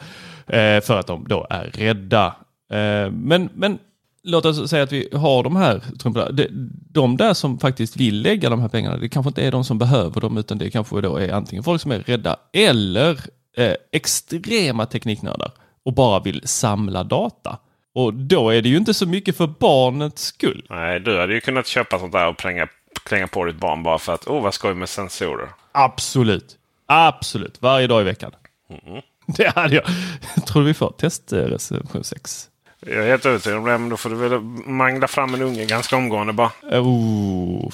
Eh, 0.47 0.81
för 0.81 0.99
att 0.99 1.07
de 1.07 1.27
då 1.27 1.47
är 1.49 1.63
rädda. 1.63 2.25
Eh, 2.71 3.11
men, 3.11 3.49
men 3.53 3.79
låt 4.23 4.45
oss 4.45 4.69
säga 4.69 4.83
att 4.83 4.91
vi 4.91 5.09
har 5.13 5.43
de 5.43 5.55
här 5.55 5.81
strumporna. 5.99 6.31
De, 6.31 6.47
de 6.89 7.17
där 7.17 7.33
som 7.33 7.59
faktiskt 7.59 7.97
vill 7.97 8.21
lägga 8.21 8.49
de 8.49 8.61
här 8.61 8.67
pengarna, 8.67 8.97
det 8.97 9.09
kanske 9.09 9.29
inte 9.29 9.43
är 9.43 9.51
de 9.51 9.63
som 9.63 9.77
behöver 9.77 10.21
dem, 10.21 10.37
utan 10.37 10.57
det 10.57 10.69
kanske 10.69 11.01
då 11.01 11.17
är 11.17 11.31
antingen 11.31 11.63
folk 11.63 11.81
som 11.81 11.91
är 11.91 11.99
rädda 11.99 12.35
eller 12.53 13.19
eh, 13.57 13.73
extrema 13.91 14.85
tekniknördar 14.85 15.51
och 15.85 15.93
bara 15.93 16.19
vill 16.19 16.41
samla 16.47 17.03
data. 17.03 17.57
Och 17.95 18.13
då 18.13 18.49
är 18.49 18.61
det 18.61 18.69
ju 18.69 18.77
inte 18.77 18.93
så 18.93 19.05
mycket 19.05 19.37
för 19.37 19.47
barnets 19.47 20.23
skull. 20.23 20.65
Nej, 20.69 20.99
du 20.99 21.19
hade 21.19 21.33
ju 21.33 21.41
kunnat 21.41 21.67
köpa 21.67 21.99
sånt 21.99 22.11
där 22.13 22.27
och 22.27 22.37
kränga, 22.37 22.67
kränga 23.05 23.27
på 23.27 23.45
ditt 23.45 23.55
barn 23.55 23.83
bara 23.83 23.99
för 23.99 24.13
att 24.13 24.27
oh, 24.27 24.43
vad 24.43 24.53
skoj 24.53 24.73
med 24.73 24.89
sensorer. 24.89 25.49
Absolut. 25.71 26.55
Absolut. 26.85 27.61
Varje 27.61 27.87
dag 27.87 28.01
i 28.01 28.03
veckan. 28.03 28.31
Mm. 28.69 29.01
Det 29.37 29.55
hade 29.55 29.75
jag. 29.75 29.85
Tror 30.47 30.63
vi 30.63 30.73
får 30.73 30.91
testrecension 30.91 32.03
6. 32.03 32.49
Jag 32.79 33.05
är 33.05 33.09
helt 33.09 33.25
övertygad 33.25 33.57
om 33.59 33.65
det, 33.65 33.77
men 33.77 33.89
då 33.89 33.97
får 33.97 34.09
du 34.09 34.15
väl 34.15 34.39
mangla 34.65 35.07
fram 35.07 35.33
en 35.33 35.41
unge 35.41 35.65
ganska 35.65 35.95
omgående 35.95 36.33
bara. 36.33 36.51
Oh, 36.63 37.69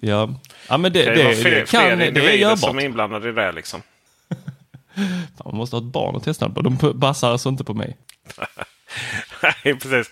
ja. 0.00 0.34
ja, 0.68 0.76
men 0.76 0.92
det, 0.92 1.04
Det, 1.04 1.14
det, 1.14 1.22
det, 1.42 1.50
det 1.50 1.70
kan 1.70 1.80
fler 1.80 2.10
det 2.10 2.20
är 2.20 2.32
görbart. 2.36 2.58
som 2.58 2.78
är 2.78 2.84
inblandade 2.84 3.28
i 3.28 3.32
det 3.32 3.52
liksom. 3.52 3.82
Fan, 4.96 5.42
Man 5.44 5.56
måste 5.56 5.76
ha 5.76 5.80
ett 5.80 5.92
barn 5.92 6.16
att 6.16 6.24
testa 6.24 6.48
på. 6.48 6.60
De 6.62 6.78
bassar 6.94 7.30
alltså 7.30 7.48
inte 7.48 7.64
på 7.64 7.74
mig. 7.74 7.96
Nej, 9.42 9.74
precis. 9.74 10.10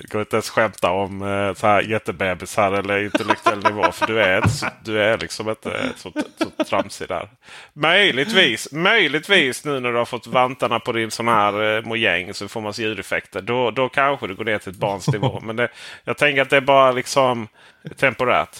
Jag 0.00 0.10
kan 0.10 0.20
inte 0.20 0.36
ens 0.36 0.50
skämta 0.50 0.90
om 0.90 1.22
eh, 1.22 1.54
så 1.54 1.66
här 1.66 1.82
jättebebisar 1.82 2.72
eller 2.72 3.04
intellektuell 3.04 3.62
nivå. 3.64 3.92
För 3.92 4.06
du 4.06 4.20
är, 4.22 4.48
så, 4.48 4.66
du 4.84 5.02
är 5.02 5.18
liksom 5.18 5.48
inte 5.48 5.92
så, 5.96 6.12
så 6.58 6.64
tramsig 6.64 7.08
där. 7.08 7.28
Möjligtvis, 7.72 8.72
möjligtvis 8.72 9.64
nu 9.64 9.80
när 9.80 9.92
du 9.92 9.98
har 9.98 10.04
fått 10.04 10.26
vantarna 10.26 10.80
på 10.80 10.92
din 10.92 11.10
sån 11.10 11.28
här 11.28 11.76
eh, 11.76 11.82
mojäng 11.84 12.34
så 12.34 12.48
får 12.48 12.60
man 12.60 12.72
ljudeffekter. 12.72 13.40
Då, 13.42 13.70
då 13.70 13.88
kanske 13.88 14.26
du 14.26 14.34
går 14.34 14.44
ner 14.44 14.58
till 14.58 14.72
ett 14.72 14.78
barns 14.78 15.08
nivå. 15.08 15.40
Men 15.42 15.56
det, 15.56 15.68
jag 16.04 16.18
tänker 16.18 16.42
att 16.42 16.50
det 16.50 16.56
är 16.56 16.60
bara 16.60 16.92
liksom 16.92 17.48
temporärt. 17.96 18.56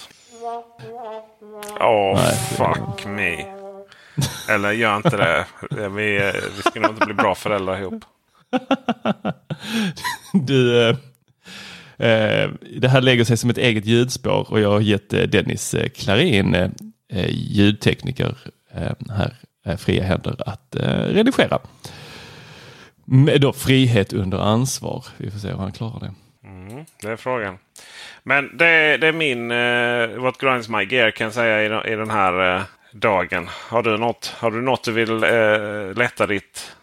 Åh, 1.80 2.14
Nej, 2.14 2.36
fuck 2.56 3.06
me. 3.06 3.59
Eller 4.48 4.72
gör 4.72 4.96
inte 4.96 5.16
det. 5.16 5.46
Vi, 5.88 6.32
vi 6.56 6.62
ska 6.70 6.80
nog 6.80 6.90
inte 6.90 7.06
bli 7.06 7.14
bra 7.14 7.34
föräldrar 7.34 7.78
ihop. 7.80 8.04
Du, 10.32 10.80
eh, 10.88 10.96
eh, 12.08 12.50
det 12.76 12.88
här 12.88 13.00
lägger 13.00 13.24
sig 13.24 13.36
som 13.36 13.50
ett 13.50 13.58
eget 13.58 13.86
ljudspår 13.86 14.46
och 14.52 14.60
jag 14.60 14.70
har 14.70 14.80
gett 14.80 15.12
eh, 15.12 15.22
Dennis 15.22 15.74
Klarin, 15.96 16.54
eh, 16.54 16.70
eh, 17.12 17.28
ljudtekniker, 17.30 18.36
eh, 18.74 18.92
här 19.64 19.76
fria 19.76 20.04
händer 20.04 20.36
att 20.48 20.76
redigera. 21.08 21.58
Med 23.04 23.40
då 23.40 23.52
frihet 23.52 24.12
under 24.12 24.38
ansvar. 24.38 25.04
Vi 25.16 25.30
får 25.30 25.38
se 25.38 25.48
hur 25.48 25.56
han 25.56 25.72
klarar 25.72 26.00
det. 26.00 26.12
Mm, 26.48 26.84
det 27.02 27.08
är 27.08 27.16
frågan. 27.16 27.58
Men 28.22 28.56
det, 28.56 28.96
det 28.96 29.06
är 29.06 29.12
min 29.12 29.50
uh, 29.50 30.22
What 30.22 30.38
grinds 30.38 30.68
my 30.68 30.84
gear 30.84 31.10
kan 31.10 31.24
jag 31.24 31.34
säga 31.34 31.64
i, 31.64 31.68
den- 31.68 31.86
i 31.86 31.96
den 31.96 32.10
här 32.10 32.62
dagen. 32.92 33.48
Har 33.48 33.82
du 33.82 33.96
något, 33.96 34.26
har 34.26 34.50
du, 34.50 34.60
något 34.62 34.84
du 34.84 34.92
vill 34.92 35.22
eh, 35.22 35.94
lätta 35.94 36.26
ditt, 36.26 36.76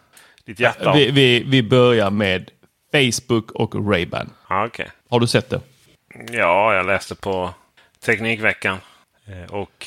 ditt 0.44 0.60
hjärta? 0.60 0.92
Vi, 0.92 1.10
vi, 1.10 1.42
vi 1.46 1.62
börjar 1.62 2.10
med 2.10 2.50
Facebook 2.92 3.50
och 3.50 3.74
Ray-Ban. 3.74 4.30
Ja, 4.48 4.66
okej. 4.66 4.90
Har 5.08 5.20
du 5.20 5.26
sett 5.26 5.50
det? 5.50 5.60
Ja, 6.30 6.74
jag 6.74 6.86
läste 6.86 7.14
på 7.14 7.54
Teknikveckan. 8.04 8.78
Eh, 9.26 9.54
och 9.54 9.86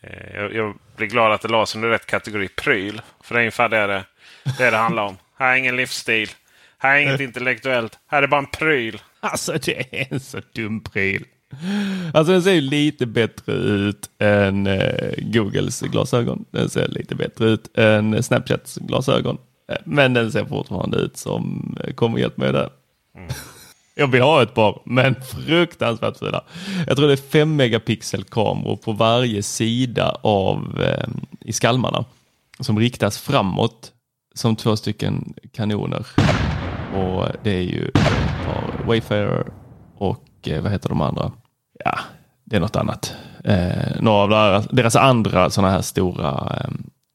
eh, 0.00 0.34
jag, 0.34 0.54
jag 0.54 0.74
blir 0.96 1.06
glad 1.06 1.32
att 1.32 1.40
det 1.40 1.48
lades 1.48 1.74
under 1.74 1.88
rätt 1.88 2.06
kategori 2.06 2.48
pryl. 2.48 3.00
För 3.20 3.34
det 3.34 3.38
är 3.38 3.42
ungefär 3.42 3.68
det 3.68 3.86
det, 3.86 4.04
det, 4.58 4.70
det 4.70 4.76
handlar 4.76 5.02
om. 5.02 5.16
Här 5.38 5.52
är 5.52 5.56
ingen 5.56 5.76
livsstil. 5.76 6.30
Här 6.78 6.96
är 6.96 7.00
inget 7.00 7.20
intellektuellt. 7.20 7.98
Här 8.06 8.22
är 8.22 8.26
bara 8.26 8.38
en 8.38 8.46
pryl. 8.46 9.02
Alltså 9.20 9.52
det 9.52 10.00
är 10.00 10.06
en 10.12 10.20
så 10.20 10.40
dum 10.52 10.80
pryl. 10.80 11.24
Alltså 12.14 12.32
den 12.32 12.42
ser 12.42 12.60
lite 12.60 13.06
bättre 13.06 13.52
ut 13.52 14.10
än 14.18 14.66
eh, 14.66 15.14
Googles 15.18 15.80
glasögon. 15.80 16.44
Den 16.50 16.68
ser 16.70 16.88
lite 16.88 17.14
bättre 17.14 17.44
ut 17.50 17.78
än 17.78 18.22
Snapchats 18.22 18.76
glasögon. 18.76 19.38
Eh, 19.72 19.76
Men 19.84 20.14
den 20.14 20.32
ser 20.32 20.44
fortfarande 20.44 20.98
ut 20.98 21.16
som 21.16 21.76
eh, 21.84 21.94
kommer 21.94 22.18
hjälp 22.18 22.36
mig 22.36 22.52
där. 22.52 22.70
Jag 23.94 24.06
vill 24.06 24.22
ha 24.22 24.42
ett 24.42 24.54
par, 24.54 24.82
men 24.84 25.14
fruktansvärt 25.22 26.18
fula. 26.18 26.44
Jag 26.86 26.96
tror 26.96 27.06
det 27.06 27.12
är 27.12 27.16
5 27.16 27.56
megapixel 27.56 28.24
kameror 28.24 28.76
på 28.76 28.92
varje 28.92 29.42
sida 29.42 30.16
av 30.22 30.80
eh, 30.82 31.08
i 31.40 31.52
skalmarna 31.52 32.04
som 32.60 32.78
riktas 32.78 33.18
framåt 33.18 33.92
som 34.34 34.56
två 34.56 34.76
stycken 34.76 35.34
kanoner. 35.52 36.06
Och 36.94 37.26
det 37.42 37.50
är 37.50 37.62
ju 37.62 37.88
ett 37.88 37.94
par 38.46 38.86
Wayfarer 38.86 39.46
och 39.98 40.24
eh, 40.46 40.62
vad 40.62 40.72
heter 40.72 40.88
de 40.88 41.00
andra? 41.00 41.32
Ja, 41.84 41.98
det 42.44 42.56
är 42.56 42.60
något 42.60 42.76
annat. 42.76 43.14
Eh, 43.44 44.00
några 44.00 44.18
av 44.20 44.28
deras, 44.30 44.66
deras 44.66 44.96
andra 44.96 45.50
sådana 45.50 45.72
här 45.72 45.82
stora 45.82 46.62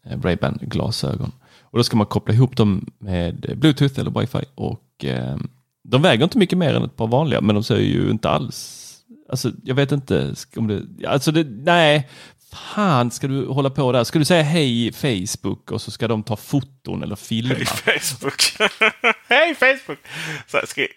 eh, 0.06 0.18
Ray-Ban 0.18 0.60
glasögon. 0.62 1.32
Och 1.62 1.78
då 1.78 1.84
ska 1.84 1.98
man 1.98 2.08
koppla 2.08 2.34
ihop 2.34 2.58
dem 2.58 2.86
med 3.00 3.56
Bluetooth 3.58 4.00
eller 4.00 4.20
Wifi. 4.20 4.46
och 4.56 5.06
eh, 5.06 5.38
de 5.84 6.02
väger 6.02 6.24
inte 6.24 6.38
mycket 6.38 6.58
mer 6.58 6.74
än 6.74 6.84
ett 6.84 6.96
par 6.96 7.08
vanliga, 7.08 7.42
men 7.42 7.56
de 7.56 7.64
ser 7.64 7.78
ju 7.78 8.10
inte 8.10 8.30
alls 8.30 8.84
Alltså, 9.30 9.52
jag 9.64 9.76
vet 9.76 9.92
inte 9.92 10.34
om 10.56 10.68
det... 10.68 11.08
Alltså, 11.08 11.32
det, 11.32 11.48
nej. 11.50 12.10
Fan, 12.54 13.12
ska 13.12 13.28
du 13.28 13.46
hålla 13.46 13.70
på 13.70 13.92
där? 13.92 14.04
Ska 14.04 14.20
du 14.20 14.26
säga 14.26 14.44
hej 14.44 14.92
Facebook 14.92 15.72
och 15.72 15.82
så 15.82 15.92
ska 15.92 16.08
de 16.08 16.24
ta 16.24 16.36
foton 16.36 17.04
eller 17.04 17.16
filma? 17.16 17.56
Hej 17.86 18.00
Facebook! 18.00 18.42
Hej 19.30 19.56
Facebook! 19.56 20.00
Så, 20.48 20.60
ska, 20.68 20.88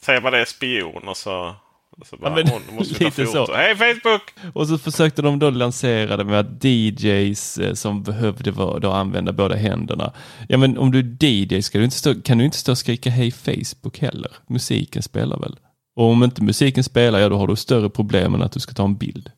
säger 0.00 0.20
man 0.20 0.32
det 0.32 0.38
är 0.38 0.44
spion 0.44 1.08
och 1.08 1.16
så 1.16 1.54
och 2.00 2.06
så 2.06 2.16
bara, 2.16 2.30
Ja, 2.30 2.36
men 2.36 2.48
hon 2.48 2.62
måste 2.76 2.94
vi 2.94 2.98
ta 2.98 3.04
lite 3.04 3.24
foto. 3.26 3.46
så. 3.46 3.54
Hej 3.54 3.76
Facebook! 3.76 4.22
Och 4.54 4.68
så 4.68 4.78
försökte 4.78 5.22
de 5.22 5.38
då 5.38 5.50
lansera 5.50 6.16
det 6.16 6.24
med 6.24 6.40
att 6.40 6.64
DJs 6.64 7.58
eh, 7.58 7.74
som 7.74 8.02
behövde 8.02 8.50
vara- 8.50 8.78
då 8.78 8.92
använda 8.92 9.32
båda 9.32 9.56
händerna. 9.56 10.12
Ja 10.48 10.58
men 10.58 10.78
om 10.78 10.90
du 10.92 10.98
är 10.98 11.24
DJ 11.24 11.62
ska 11.62 11.78
du 11.78 11.84
inte 11.84 11.96
stå, 11.96 12.14
kan 12.22 12.38
du 12.38 12.44
inte 12.44 12.56
stå 12.56 12.72
och 12.72 12.78
skrika 12.78 13.10
hej 13.10 13.30
Facebook 13.30 13.98
heller. 13.98 14.30
Musiken 14.46 15.02
spelar 15.02 15.38
väl? 15.38 15.56
Och 15.96 16.04
om 16.04 16.24
inte 16.24 16.42
musiken 16.42 16.84
spelar, 16.84 17.18
ja 17.18 17.28
då 17.28 17.36
har 17.38 17.46
du 17.46 17.56
större 17.56 17.90
problem 17.90 18.34
än 18.34 18.42
att 18.42 18.52
du 18.52 18.60
ska 18.60 18.72
ta 18.72 18.84
en 18.84 18.96
bild. 18.96 19.30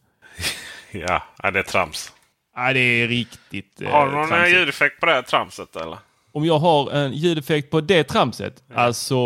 Ja, 0.93 1.23
det 1.53 1.59
är 1.59 1.63
trams. 1.63 2.13
Ja 2.57 2.73
det 2.73 2.81
är 2.81 3.09
riktigt 3.09 3.81
eh, 3.81 3.91
Har 3.91 4.07
du 4.07 4.13
någon 4.13 4.29
tramsigt. 4.29 4.57
ljudeffekt 4.59 5.01
på 5.01 5.07
det 5.07 5.13
här 5.13 5.23
tramset 5.23 5.77
eller? 5.77 5.99
Om 6.35 6.45
jag 6.45 6.59
har 6.59 6.91
en 6.91 7.13
ljudeffekt 7.13 7.71
på 7.71 7.81
det 7.81 8.05
tramset, 8.05 8.63
alltså 8.75 9.17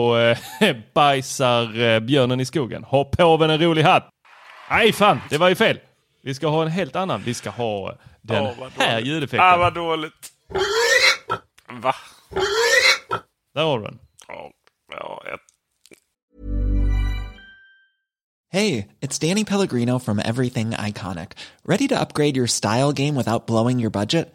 eh, 0.60 0.76
bajsar 0.94 1.80
eh, 1.80 2.00
björnen 2.00 2.40
i 2.40 2.44
skogen. 2.44 2.84
Har 2.84 3.04
påven 3.04 3.50
en 3.50 3.60
rolig 3.60 3.82
hatt? 3.82 4.08
Nej 4.70 4.92
fan, 4.92 5.20
det 5.30 5.38
var 5.38 5.48
ju 5.48 5.54
fel. 5.54 5.78
Vi 6.22 6.34
ska 6.34 6.48
ha 6.48 6.62
en 6.62 6.68
helt 6.68 6.96
annan. 6.96 7.22
Vi 7.24 7.34
ska 7.34 7.50
ha 7.50 7.94
den 8.22 8.44
vad 8.44 8.70
här 8.78 8.92
dåligt. 8.92 9.06
ljudeffekten. 9.06 9.40
Ah, 9.48 9.56
vad 9.56 9.74
dåligt. 9.74 10.32
Va? 11.82 11.94
Där 13.54 13.62
har 13.62 13.78
du 13.78 13.84
den. 13.84 13.98
Ja, 14.28 14.50
ja, 14.92 15.22
jag 15.26 15.38
Hey, 18.52 18.86
it's 19.00 19.18
Danny 19.18 19.44
Pellegrino 19.44 19.98
from 19.98 20.18
Everything 20.18 20.70
Iconic. 20.70 21.28
Ready 21.64 21.88
to 21.88 22.00
upgrade 22.00 22.36
your 22.36 22.46
style 22.46 22.92
game 22.92 23.14
without 23.14 23.46
blowing 23.46 23.80
your 23.80 23.90
budget? 23.90 24.34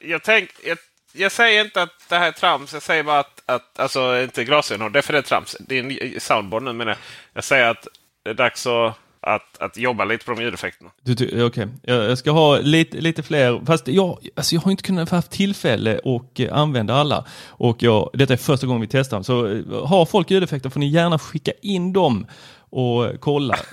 Jag, 0.00 0.22
tänk, 0.22 0.50
jag, 0.64 0.78
jag 1.12 1.32
säger 1.32 1.64
inte 1.64 1.82
att 1.82 1.92
det 2.08 2.16
här 2.16 2.28
är 2.28 2.32
trams. 2.32 2.72
Jag 2.72 2.82
säger 2.82 3.02
bara 3.02 3.18
att, 3.20 3.42
att 3.46 3.78
alltså 3.78 4.22
inte 4.22 4.44
glasögon, 4.44 4.92
det 4.92 5.02
för 5.02 5.12
det 5.12 5.18
är 5.18 5.22
trams. 5.22 5.56
Det 5.60 5.78
är 5.78 6.60
nu 6.60 6.72
men 6.72 6.88
jag, 6.88 6.96
jag 7.34 7.44
säger 7.44 7.66
att 7.70 7.86
det 8.24 8.30
är 8.30 8.34
dags 8.34 8.66
att, 8.66 8.94
att, 9.20 9.58
att 9.58 9.76
jobba 9.76 10.04
lite 10.04 10.24
på 10.24 10.34
de 10.34 10.42
ljudeffekterna. 10.42 10.90
Okej, 11.46 11.68
jag, 11.82 12.10
jag 12.10 12.18
ska 12.18 12.30
ha 12.30 12.58
lite, 12.58 12.96
lite 12.96 13.22
fler. 13.22 13.66
Fast 13.66 13.88
jag, 13.88 14.28
alltså 14.36 14.54
jag 14.54 14.62
har 14.62 14.70
inte 14.70 14.82
kunnat 14.82 15.10
haft 15.10 15.30
tillfälle 15.30 16.00
att 16.04 16.40
eh, 16.40 16.54
använda 16.58 16.94
alla. 16.94 17.26
Och 17.48 17.82
jag, 17.82 18.10
detta 18.12 18.32
är 18.32 18.36
första 18.36 18.66
gången 18.66 18.80
vi 18.80 18.88
testar. 18.90 19.22
Så 19.22 19.46
eh, 19.46 19.86
har 19.86 20.06
folk 20.06 20.30
ljudeffekter 20.30 20.70
får 20.70 20.80
ni 20.80 20.88
gärna 20.88 21.18
skicka 21.18 21.52
in 21.62 21.92
dem 21.92 22.26
och 22.70 23.20
kolla. 23.20 23.56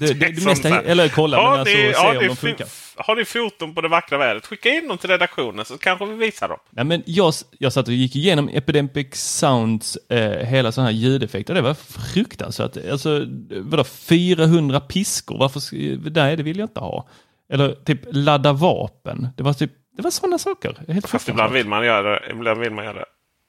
Det, 0.00 0.06
det, 0.12 0.28
det 0.32 0.44
mesta, 0.44 0.82
eller 0.82 1.08
kolla, 1.08 1.36
men 1.50 1.60
alltså 1.60 1.76
ni- 1.76 1.92
se 1.92 1.98
har 1.98 2.16
om 2.16 2.26
de 2.26 2.36
funkar. 2.36 2.66
Har 2.98 3.16
ni 3.16 3.24
foton 3.24 3.74
på 3.74 3.80
det 3.80 3.88
vackra 3.88 4.18
vädret? 4.18 4.46
Skicka 4.46 4.68
in 4.68 4.88
dem 4.88 4.98
till 4.98 5.10
redaktionen 5.10 5.64
så 5.64 5.78
kanske 5.78 6.06
vi 6.06 6.14
visar 6.14 6.48
dem. 6.48 6.58
Nej, 6.70 6.84
men 6.84 7.02
jag, 7.06 7.34
jag 7.58 7.72
satt 7.72 7.88
och 7.88 7.94
gick 7.94 8.16
igenom 8.16 8.48
Epidemic 8.48 9.14
Sounds 9.14 9.96
eh, 9.96 10.46
hela 10.46 10.72
sådana 10.72 10.90
här 10.90 10.96
ljudeffekter. 10.96 11.54
Det 11.54 11.60
var 11.60 11.74
fruktansvärt. 12.14 12.76
Alltså, 12.90 13.26
vadå, 13.50 13.84
400 13.84 14.80
piskor? 14.80 15.38
Varför? 15.38 15.60
Nej, 16.10 16.36
det 16.36 16.42
vill 16.42 16.58
jag 16.58 16.64
inte 16.64 16.80
ha. 16.80 17.08
Eller 17.50 17.74
typ 17.74 18.00
ladda 18.12 18.52
vapen. 18.52 19.28
Det 19.36 19.42
var 19.42 19.52
typ, 19.52 19.72
det 19.96 20.02
var 20.02 20.10
sådana 20.10 20.38
saker. 20.38 20.76
Helt 20.88 21.08
Fast 21.08 21.28
ibland 21.28 21.52
vill 21.52 21.68
man 21.68 21.86
göra 21.86 22.10
det. 22.10 22.30
Ibland 22.30 22.60
vill 22.60 22.72
man 22.72 22.84
göra 22.84 22.98
det. 22.98 23.06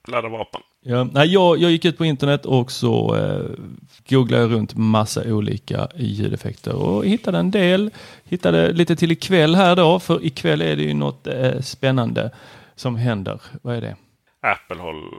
Ladda 0.08 0.30
vapen. 0.30 0.62
Ja, 0.82 1.04
nej, 1.04 1.34
jag, 1.34 1.58
jag 1.58 1.72
gick 1.72 1.86
ut 1.86 1.98
på 1.98 2.06
internet 2.06 2.46
och 2.46 2.72
så 2.72 3.16
eh, 3.16 3.66
googlade 4.10 4.44
jag 4.44 4.52
runt 4.52 4.76
massa 4.76 5.24
olika 5.34 5.88
ljudeffekter 5.96 6.76
och 6.76 7.06
hittade 7.06 7.38
en 7.38 7.52
del. 7.52 7.92
Hittade 8.24 8.72
lite 8.74 8.96
till 8.96 9.12
ikväll 9.12 9.56
här 9.56 9.76
då, 9.76 10.00
för 10.00 10.26
ikväll 10.26 10.62
är 10.62 10.76
det 10.76 10.84
ju 10.84 10.94
något 10.94 11.28
eh, 11.28 11.60
spännande 11.62 12.32
som 12.76 12.96
händer. 12.96 13.42
Vad 13.62 13.76
är 13.76 13.82
det? 13.82 13.96
Apple 14.42 14.78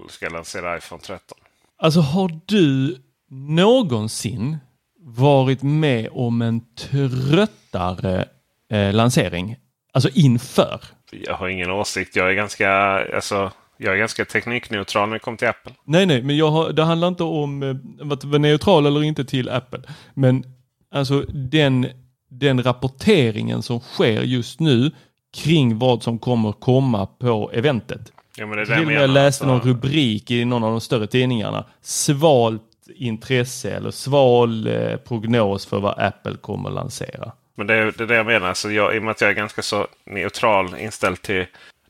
ska 0.08 0.28
lansera 0.28 0.76
iPhone 0.76 1.02
13. 1.02 1.38
Alltså 1.78 2.00
har 2.00 2.40
du 2.46 2.96
någonsin 3.30 4.56
varit 5.00 5.62
med 5.62 6.08
om 6.12 6.42
en 6.42 6.74
tröttare 6.74 8.28
eh, 8.70 8.92
lansering? 8.92 9.56
Alltså 9.92 10.08
inför? 10.14 10.80
Jag 11.10 11.34
har 11.34 11.48
ingen 11.48 11.70
åsikt. 11.70 12.16
Jag 12.16 12.30
är 12.30 12.34
ganska, 12.34 12.70
alltså, 13.14 13.52
jag 13.78 13.94
är 13.94 13.98
ganska 13.98 14.24
teknikneutral 14.24 15.08
när 15.08 15.14
det 15.14 15.20
kommer 15.20 15.38
till 15.38 15.48
Apple. 15.48 15.72
Nej, 15.84 16.06
nej, 16.06 16.22
men 16.22 16.36
jag 16.36 16.50
har, 16.50 16.72
det 16.72 16.84
handlar 16.84 17.08
inte 17.08 17.22
om 17.22 17.62
eh, 17.62 18.12
att 18.12 18.24
vara 18.24 18.38
neutral 18.38 18.86
eller 18.86 19.02
inte 19.02 19.24
till 19.24 19.48
Apple. 19.48 19.80
Men 20.14 20.44
alltså 20.90 21.20
den, 21.20 21.86
den 22.30 22.62
rapporteringen 22.62 23.62
som 23.62 23.80
sker 23.80 24.22
just 24.22 24.60
nu 24.60 24.90
kring 25.36 25.78
vad 25.78 26.02
som 26.02 26.18
kommer 26.18 26.52
komma 26.52 27.06
på 27.06 27.50
eventet. 27.54 28.12
Ja, 28.36 28.46
men 28.46 28.58
det 28.58 28.66
Till 28.66 28.78
och 28.78 28.86
med 28.86 29.02
jag 29.02 29.10
läste 29.10 29.46
någon 29.46 29.54
Alltså, 29.54 29.68
rubrik 29.68 30.30
i 30.30 30.44
någon 30.44 30.64
av 30.64 30.70
de 30.70 30.80
större 30.80 31.06
tidningarna. 31.06 31.64
Svalt 31.80 32.62
intresse 32.96 33.70
eller 33.70 33.90
sval 33.90 34.66
eh, 34.66 34.96
prognos 34.96 35.66
för 35.66 35.80
vad 35.80 35.98
Apple 35.98 36.36
kommer 36.36 36.70
lansera. 36.70 37.32
Men 37.56 37.66
det 37.66 37.74
är, 37.74 37.92
det 37.96 38.04
är 38.04 38.06
det 38.06 38.14
jag 38.14 38.26
menar. 38.26 38.54
Så 38.54 38.70
jag, 38.70 38.96
I 38.96 38.98
och 38.98 39.02
med 39.02 39.10
att 39.10 39.20
jag 39.20 39.30
är 39.30 39.34
ganska 39.34 39.62
så 39.62 39.86
neutral 40.06 40.78
inställd 40.78 41.22
till 41.22 41.46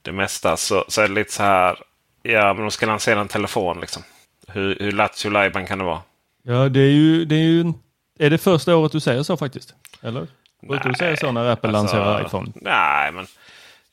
det 0.09 0.13
mesta 0.13 0.57
så, 0.57 0.85
så 0.89 1.01
är 1.01 1.09
det 1.09 1.15
lite 1.15 1.33
så 1.33 1.43
här. 1.43 1.79
Ja, 2.23 2.55
men 2.55 2.63
de 2.63 2.71
ska 2.71 2.87
lansera 2.87 3.21
en 3.21 3.29
telefon 3.29 3.81
liksom. 3.81 4.03
Hur, 4.49 4.77
hur 4.81 4.93
lattjo 4.93 5.31
lajban 5.31 5.67
kan 5.67 5.79
det 5.79 5.85
vara? 5.85 6.03
Ja, 6.43 6.69
det 6.69 6.81
är 6.81 6.91
ju, 6.91 7.25
det 7.25 7.35
är 7.35 7.39
ju, 7.39 7.73
är 8.19 8.31
det 8.31 8.39
första 8.39 8.77
året 8.77 8.93
du 8.93 9.01
säger 9.01 9.23
så 9.23 9.37
faktiskt? 9.37 9.75
Eller? 10.03 10.27
Brukar 10.69 10.89
du 10.89 10.95
säga 10.95 11.17
så 11.17 11.33
när 11.33 11.51
Apple 11.51 11.71
lanserar 11.71 12.27
iPhone? 12.27 12.53
Nej, 12.55 13.13
men 13.13 13.27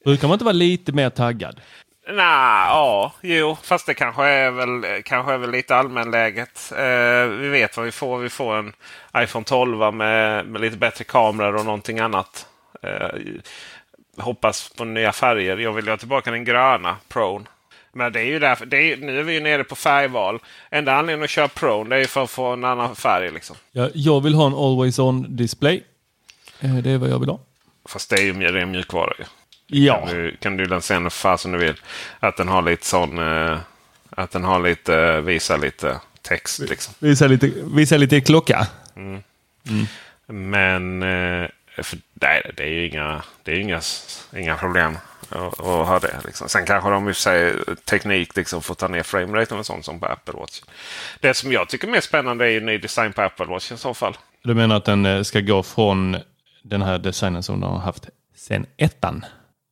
Brukar 0.06 0.28
man 0.28 0.36
inte 0.36 0.46
vara 0.46 0.54
lite 0.54 0.92
mer 0.92 1.10
taggad? 1.10 1.62
Nej, 2.08 2.68
ja, 2.68 3.14
jo, 3.22 3.58
fast 3.64 3.86
det 3.86 3.94
kanske 3.94 4.24
är 4.24 4.52
väl, 4.52 5.04
kanske 5.04 5.34
är 5.34 5.38
väl 5.38 5.52
lite 5.52 5.76
allmänläget. 5.76 6.72
Eh, 6.78 7.28
vi 7.28 7.48
vet 7.50 7.78
vad 7.78 7.86
vi 7.86 7.92
får. 7.92 8.18
Vi 8.18 8.30
får 8.30 8.56
en 8.56 8.74
iPhone 9.18 9.46
12 9.46 9.94
med, 9.94 10.46
med 10.46 10.62
lite 10.62 10.78
bättre 10.78 11.04
kameror 11.04 11.56
och 11.56 11.66
någonting 11.66 12.00
annat. 12.00 12.48
Eh, 12.84 13.10
hoppas 14.18 14.70
på 14.78 14.86
nya 14.86 15.12
färger. 15.12 15.58
Jag 15.58 15.74
vill 15.74 15.88
ha 15.88 15.98
tillbaka 15.98 16.32
den 16.32 16.44
gröna 16.46 16.98
Pro. 17.08 17.42
Men 17.94 18.12
det 18.14 18.20
är 18.20 18.26
ju 18.26 18.40
därför, 18.40 18.66
det 18.66 18.78
är, 18.78 18.98
nu 18.98 19.20
är 19.20 19.24
vi 19.24 19.34
ju 19.34 19.40
nere 19.40 19.64
på 19.64 19.76
färgval. 19.76 20.40
Enda 20.70 20.94
anledningen 20.96 21.24
att 21.24 21.30
köra 21.30 21.48
Pro 21.48 21.84
det 21.84 21.96
är 21.96 22.00
ju 22.00 22.08
för 22.08 22.24
att 22.24 22.30
få 22.30 22.46
en 22.46 22.64
annan 22.64 22.96
färg. 22.96 23.32
Liksom. 23.32 23.56
Ja, 23.72 23.90
jag 23.94 24.24
vill 24.24 24.34
ha 24.36 24.48
en 24.48 24.54
Always 24.54 25.00
On 25.00 25.36
display. 25.36 25.84
Eh, 26.60 26.76
Det 26.76 26.92
är 26.92 26.98
vad 26.98 27.10
jag 27.10 27.20
vill 27.20 27.30
ha. 27.30 27.40
Fast 27.90 28.10
det 28.10 28.16
är 28.16 28.22
ju 28.22 28.34
ren 28.34 28.72
mjukvara. 28.72 29.14
Ju. 29.20 29.26
Ja, 29.68 30.06
Kan 30.08 30.16
du, 30.18 30.36
kan 30.40 30.58
du 30.58 30.66
lansera 30.66 31.00
den 31.00 31.12
för 31.12 31.38
som 31.38 31.52
du 31.52 31.58
vill. 31.58 31.76
Att 32.20 32.38
den 32.38 32.48
har 32.48 32.62
lite 32.62 32.86
sån... 32.86 33.18
Eh, 33.18 33.58
att 34.10 34.32
den 34.32 34.44
har 34.44 34.60
lite, 34.60 34.96
eh, 34.96 35.22
visar 35.22 35.58
lite 35.58 36.00
text 36.22 36.60
liksom. 36.60 36.94
visa 37.00 37.28
lite, 37.28 37.52
visa 37.76 37.98
lite 37.98 38.22
klocka. 38.22 38.68
Men 40.28 41.04
eh, 41.04 41.50
Eh, 41.76 41.84
för, 41.84 42.00
nej, 42.14 42.52
det 42.58 42.64
är 42.64 42.68
ju 42.68 42.88
inga, 42.88 43.24
det 43.44 43.52
är 43.52 43.60
inga, 43.60 43.82
inga 44.36 44.56
problem 44.56 44.98
att, 45.30 45.60
att 45.60 45.88
ha 45.88 46.00
det. 46.00 46.20
Liksom. 46.26 46.50
Sen 46.50 46.66
kanske 46.66 46.90
de 46.90 47.08
i 47.08 47.12
och 47.12 47.16
för 47.16 47.22
sig 47.22 47.56
teknik 47.86 48.36
liksom, 48.36 48.62
får 48.62 48.76
ta 48.76 48.88
ner 48.88 49.04
frameraten 49.04 49.60
och 49.60 49.66
sånt 49.66 49.86
som 49.86 50.00
på 50.00 50.06
Apple 50.06 50.34
Watch. 50.40 50.62
Det 51.20 51.34
som 51.34 51.52
jag 51.52 51.70
tycker 51.70 51.88
är 51.88 51.92
mer 51.92 52.02
spännande 52.02 52.46
är 52.46 52.50
ju 52.50 52.62
ny 52.62 52.78
design 52.78 53.14
på 53.14 53.22
Apple 53.22 53.46
Watch 53.46 53.72
i 53.72 53.78
så 53.78 53.94
fall. 53.94 54.18
Du 54.44 54.54
menar 54.54 54.76
att 54.76 54.86
den 54.86 55.06
eh, 55.06 55.22
ska 55.22 55.40
gå 55.40 55.64
från 55.64 56.18
den 56.64 56.82
här 56.82 56.98
designen 56.98 57.44
som 57.44 57.60
de 57.60 57.72
har 57.72 57.80
haft 57.80 58.10
sen 58.36 58.66
ettan? 58.78 59.26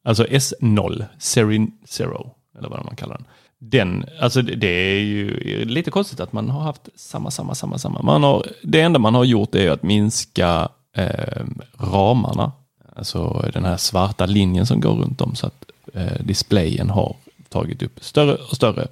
Alltså 0.05 0.25
S0, 0.25 1.05
Serin 1.19 1.71
Zero, 1.85 2.35
eller 2.57 2.69
vad 2.69 2.85
man 2.85 2.95
kallar 2.95 3.15
den. 3.15 3.27
Den, 3.59 4.05
alltså 4.19 4.41
det, 4.41 4.55
det 4.55 4.67
är 4.67 4.99
ju 4.99 5.35
lite 5.65 5.91
konstigt 5.91 6.19
att 6.19 6.33
man 6.33 6.49
har 6.49 6.61
haft 6.61 6.89
samma, 6.95 7.31
samma, 7.31 7.55
samma, 7.55 7.77
samma. 7.77 8.01
Man 8.01 8.23
har, 8.23 8.45
det 8.63 8.81
enda 8.81 8.99
man 8.99 9.15
har 9.15 9.23
gjort 9.23 9.55
är 9.55 9.71
att 9.71 9.83
minska 9.83 10.69
eh, 10.95 11.43
ramarna. 11.79 12.51
Alltså 12.95 13.49
den 13.53 13.65
här 13.65 13.77
svarta 13.77 14.25
linjen 14.25 14.65
som 14.65 14.79
går 14.81 14.93
runt 14.95 15.21
om 15.21 15.35
så 15.35 15.47
att 15.47 15.65
eh, 15.93 16.19
displayen 16.19 16.89
har 16.89 17.15
tagit 17.49 17.83
upp 17.83 18.03
större 18.03 18.33
och 18.35 18.55
större 18.55 18.87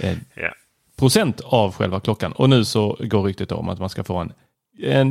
eh, 0.00 0.16
Ja. 0.34 0.52
procent 0.96 1.40
av 1.44 1.72
själva 1.74 2.00
klockan. 2.00 2.32
Och 2.32 2.50
nu 2.50 2.64
så 2.64 2.96
går 3.00 3.22
ryktet 3.22 3.52
om 3.52 3.68
att 3.68 3.78
man 3.78 3.90
ska 3.90 4.04
få 4.04 4.16
en, 4.16 4.32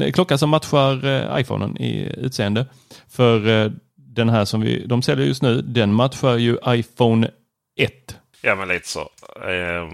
en 0.01 0.13
klocka 0.13 0.37
som 0.37 0.49
matchar 0.49 1.05
eh, 1.05 1.41
iPhonen 1.41 1.77
i 1.77 2.13
utseende. 2.17 2.65
För 3.09 3.47
eh, 3.65 3.71
den 3.95 4.29
här 4.29 4.45
som 4.45 4.61
vi, 4.61 4.85
de 4.85 5.01
säljer 5.01 5.25
just 5.27 5.41
nu, 5.41 5.61
den 5.61 5.93
matchar 5.93 6.37
ju 6.37 6.57
iPhone 6.67 7.29
1. 7.77 8.15
Ja, 8.41 8.55
men 8.55 8.67
lite 8.67 8.87
så. 8.87 8.99
Eh, 9.49 9.91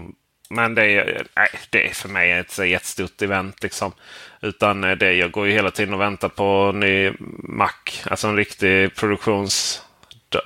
Men 0.52 0.74
det 0.74 0.84
är, 0.84 1.26
nej, 1.36 1.48
det 1.70 1.88
är 1.88 1.94
för 1.94 2.08
mig 2.08 2.32
ett 2.32 2.58
jättestort 2.58 3.22
event. 3.22 3.62
Liksom. 3.62 3.92
Utan 4.40 4.84
eh, 4.84 4.90
det, 4.90 5.12
jag 5.12 5.30
går 5.30 5.46
ju 5.46 5.52
hela 5.52 5.70
tiden 5.70 5.94
och 5.94 6.00
väntar 6.00 6.28
på 6.28 6.44
en 6.44 6.80
ny 6.80 7.12
Mac. 7.38 7.68
Alltså 8.04 8.28
en 8.28 8.36
riktig 8.36 8.94
produktions 8.96 9.82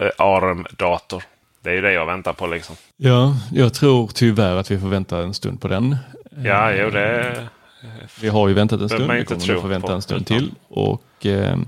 eh. 0.00 1.18
Det 1.62 1.70
är 1.70 1.74
ju 1.74 1.80
det 1.80 1.92
jag 1.92 2.06
väntar 2.06 2.32
på. 2.32 2.46
liksom. 2.46 2.76
Ja, 2.96 3.36
jag 3.52 3.74
tror 3.74 4.10
tyvärr 4.14 4.56
att 4.56 4.70
vi 4.70 4.78
får 4.78 4.88
vänta 4.88 5.22
en 5.22 5.34
stund 5.34 5.60
på 5.60 5.68
den. 5.68 5.96
Ja, 6.44 6.72
jo, 6.72 6.90
det... 6.90 7.48
Vi 8.20 8.28
har 8.28 8.48
ju 8.48 8.54
väntat 8.54 8.80
en 8.80 8.88
stund. 8.88 9.12
Vi 9.12 9.24
kommer 9.24 9.52
nog 9.52 9.62
få 9.62 9.68
vänta 9.68 9.94
en 9.94 10.02
stund 10.02 10.26
till. 10.26 10.54
Och 10.68 11.26
eh, 11.26 11.58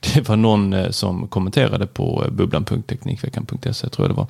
det 0.14 0.28
var 0.28 0.36
någon 0.36 0.72
eh, 0.72 0.90
som 0.90 1.28
kommenterade 1.28 1.86
på 1.86 2.24
eh, 2.24 2.30
bubblan.teknikveckan.se 2.30 3.88
tror 3.88 4.08
jag 4.08 4.10
det 4.10 4.18
var. 4.18 4.26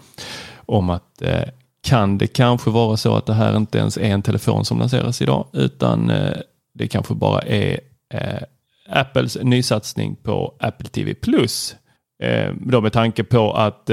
Om 0.67 0.91
att 0.91 1.23
eh, 1.23 1.43
kan 1.87 2.19
det 2.19 2.27
kanske 2.27 2.71
vara 2.71 2.97
så 2.97 3.17
att 3.17 3.27
det 3.27 3.35
här 3.35 3.57
inte 3.57 3.79
ens 3.79 3.97
är 3.97 4.03
en 4.03 4.23
telefon 4.23 4.65
som 4.65 4.79
lanseras 4.79 5.23
idag 5.23 5.47
utan 5.53 6.11
eh, 6.11 6.37
det 6.75 6.89
kanske 6.89 7.15
bara 7.15 7.41
är 7.41 7.81
eh, 8.15 8.43
Apples 8.89 9.39
nysatsning 9.43 10.17
på 10.17 10.55
Apple 10.61 10.89
TV 10.89 11.15
Plus. 11.15 11.77
Eh, 12.23 12.53
då 12.61 12.81
med 12.81 12.93
tanke 12.93 13.25
på 13.25 13.53
att 13.53 13.91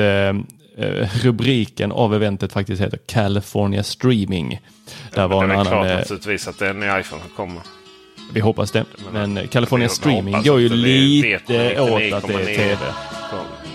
rubriken 1.21 1.91
av 1.91 2.15
eventet 2.15 2.53
faktiskt 2.53 2.81
heter 2.81 2.99
California 3.05 3.83
Streaming. 3.83 4.59
Där 5.13 5.27
var 5.27 5.47
det 5.47 5.53
en 5.53 5.59
är 5.59 5.63
väl 5.63 5.67
annan, 5.67 5.83
klart 5.83 5.97
naturligtvis 5.97 6.47
att 6.47 6.59
det 6.59 6.65
är 6.65 6.69
en 6.69 6.79
ny 6.79 6.85
iPhone 6.85 7.21
som 7.21 7.31
kommer. 7.35 7.61
vi 8.33 8.39
hoppas 8.39 8.71
det. 8.71 8.85
Men 9.11 9.47
California 9.47 9.89
Streaming 9.89 10.43
går 10.43 10.59
ju. 10.59 10.69
Det 10.69 10.75
lite 10.75 11.81
åt 11.81 12.13
att 12.13 12.27
det 12.27 12.33
är 12.33 12.45
9,9. 12.45 12.55
tv. 12.55 12.77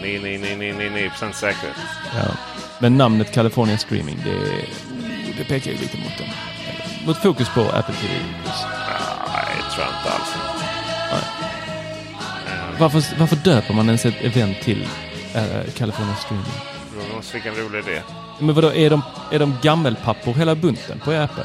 99,99% 0.02 1.32
säkerhet. 1.32 1.76
Ja. 2.14 2.67
Men 2.80 2.96
namnet 2.96 3.32
California 3.32 3.78
Streaming, 3.78 4.18
det, 4.24 4.64
det 5.38 5.44
pekar 5.44 5.70
ju 5.70 5.76
lite 5.78 5.96
mot 5.96 6.18
den. 6.18 6.28
Mot 7.06 7.16
fokus 7.22 7.48
på 7.48 7.60
Apple 7.60 7.94
TV+. 7.94 8.12
Nej, 8.12 9.56
det 9.56 9.74
tror 9.74 9.86
jag 9.86 9.88
inte 9.88 10.10
alls. 10.10 10.28
Varför, 12.78 13.02
varför 13.18 13.36
döper 13.36 13.74
man 13.74 13.86
ens 13.86 14.06
ett 14.06 14.14
event 14.24 14.60
till 14.60 14.86
eh, 15.34 15.44
California 15.76 16.14
Streaming? 16.14 16.46
De 17.14 17.22
fick 17.22 17.46
en 17.46 17.54
rolig 17.54 17.78
idé. 17.78 18.02
Men 18.38 18.54
vadå, 18.54 18.72
är 18.72 18.90
de, 18.90 19.02
är 19.32 19.38
de 19.38 19.54
gammelpappor 19.62 20.34
hela 20.34 20.54
bunten 20.54 20.98
på 21.00 21.10
Apple? 21.12 21.44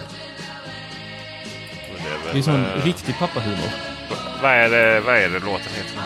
Det 1.97 2.09
är 2.09 2.17
väl, 2.25 2.33
Det 2.33 2.39
är 2.39 2.41
sån 2.41 2.65
eh, 2.65 2.83
riktig 2.85 3.19
pappahumor. 3.19 3.69
vad, 4.41 4.51
är 4.51 4.69
det, 4.69 4.99
vad 4.99 5.15
är 5.15 5.29
det 5.29 5.39
låten 5.39 5.71
heter? 5.75 5.99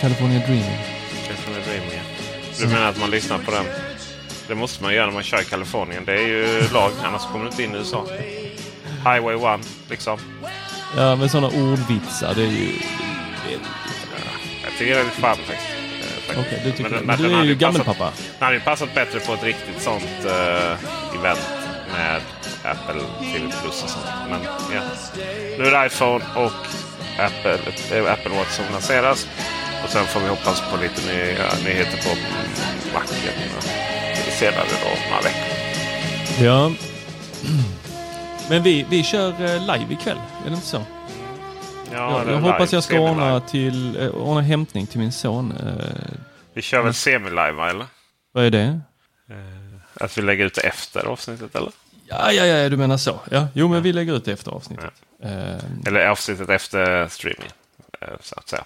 California 0.00 0.38
Dreaming. 0.46 0.78
California 1.26 1.60
Dreaming. 1.64 2.15
Du 2.60 2.66
menar 2.66 2.88
att 2.88 3.00
man 3.00 3.10
lyssnar 3.10 3.38
på 3.38 3.50
den? 3.50 3.64
Det 4.48 4.54
måste 4.54 4.82
man 4.82 4.94
göra 4.94 5.06
när 5.06 5.12
man 5.12 5.22
kör 5.22 5.40
i 5.40 5.44
Kalifornien. 5.44 6.04
Det 6.04 6.12
är 6.12 6.26
ju 6.26 6.68
lag, 6.72 6.92
annars 7.04 7.22
kommer 7.22 7.44
du 7.44 7.50
inte 7.50 7.62
in 7.62 7.74
i 7.74 7.78
USA. 7.78 8.06
Highway 9.04 9.54
1, 9.54 9.60
liksom. 9.90 10.18
Ja, 10.96 11.16
men 11.16 11.28
sådana 11.28 11.46
ordvitsar, 11.48 12.34
det 12.34 12.42
är 12.42 12.46
ju... 12.46 12.68
Jag 14.64 14.72
tycker 14.78 14.94
det 14.94 15.00
är 15.00 15.04
lite 15.04 15.20
fan 15.20 15.36
faktiskt. 15.36 15.68
Eh, 16.00 16.06
faktiskt. 16.06 16.38
Okej, 16.38 16.60
du 16.64 16.72
tycker 16.72 16.90
det. 16.90 16.96
den- 16.96 17.06
Men 17.06 17.18
du 17.18 17.24
är 17.24 17.28
ju 17.44 17.54
passat- 17.54 17.58
gammelpappa. 17.58 18.04
Den 18.38 18.44
hade 18.46 18.54
ju 18.54 18.60
passat 18.60 18.94
bättre 18.94 19.20
på 19.20 19.32
ett 19.34 19.42
riktigt 19.44 19.82
sånt 19.82 20.04
eh, 20.24 21.18
event 21.20 21.40
med 21.92 22.20
Apple 22.64 23.00
TV 23.32 23.52
Plus 23.62 23.82
och 23.82 23.90
sånt. 23.90 24.06
Men 24.30 24.40
ja. 24.74 24.80
Nu 25.58 25.66
är 25.66 25.70
det 25.80 25.86
iPhone 25.86 26.24
och 26.36 26.52
Apple, 27.18 27.58
eh, 27.92 28.12
Apple 28.12 28.30
Watch 28.36 28.50
som 28.50 28.64
lanseras. 28.72 29.26
Och 29.86 29.92
sen 29.92 30.06
får 30.06 30.20
vi 30.20 30.28
hoppas 30.28 30.60
på 30.70 30.76
lite 30.76 31.06
nya 31.06 31.48
nyheter 31.64 31.96
på 32.02 32.16
Macen 32.94 33.16
eh, 33.16 34.32
senare 34.32 34.64
då, 34.82 35.10
några 35.10 35.22
veckor. 35.22 35.56
Ja. 36.46 36.72
Men 38.50 38.62
vi, 38.62 38.86
vi 38.90 39.02
kör 39.02 39.28
eh, 39.30 39.60
live 39.60 39.94
ikväll, 39.94 40.16
är 40.44 40.50
det 40.50 40.54
inte 40.54 40.66
så? 40.66 40.82
Ja, 41.92 42.22
jag 42.24 42.32
jag 42.32 42.40
hoppas 42.40 42.72
jag 42.72 42.82
ska 42.82 42.98
ordna, 43.00 43.40
till, 43.40 43.96
eh, 44.02 44.08
ordna 44.08 44.40
hämtning 44.40 44.86
till 44.86 45.00
min 45.00 45.12
son. 45.12 45.52
Eh, 45.52 46.18
Vi 46.54 46.62
kör 46.62 46.82
väl 46.82 46.94
semi-live 46.94 47.70
eller? 47.70 47.86
vad 48.32 48.44
är 48.44 48.50
det? 48.50 48.80
Att 50.00 50.18
vi 50.18 50.22
lägger 50.22 50.44
ut 50.44 50.58
efter 50.58 51.06
avsnittet 51.06 51.56
eller? 51.56 51.70
Ja, 52.08 52.32
ja, 52.32 52.44
ja, 52.46 52.68
du 52.68 52.76
menar 52.76 52.96
så. 52.96 53.20
Ja, 53.30 53.48
jo, 53.54 53.68
men 53.68 53.82
vi 53.82 53.92
lägger 53.92 54.16
ut 54.16 54.24
det 54.24 54.32
efter 54.32 54.50
avsnittet. 54.50 54.92
Eh, 55.22 55.86
Eller 55.86 56.06
avsnittet 56.06 56.48
efter 56.48 57.08
streaming. 57.08 57.50
Så 58.20 58.34
att 58.38 58.48
säga. 58.48 58.64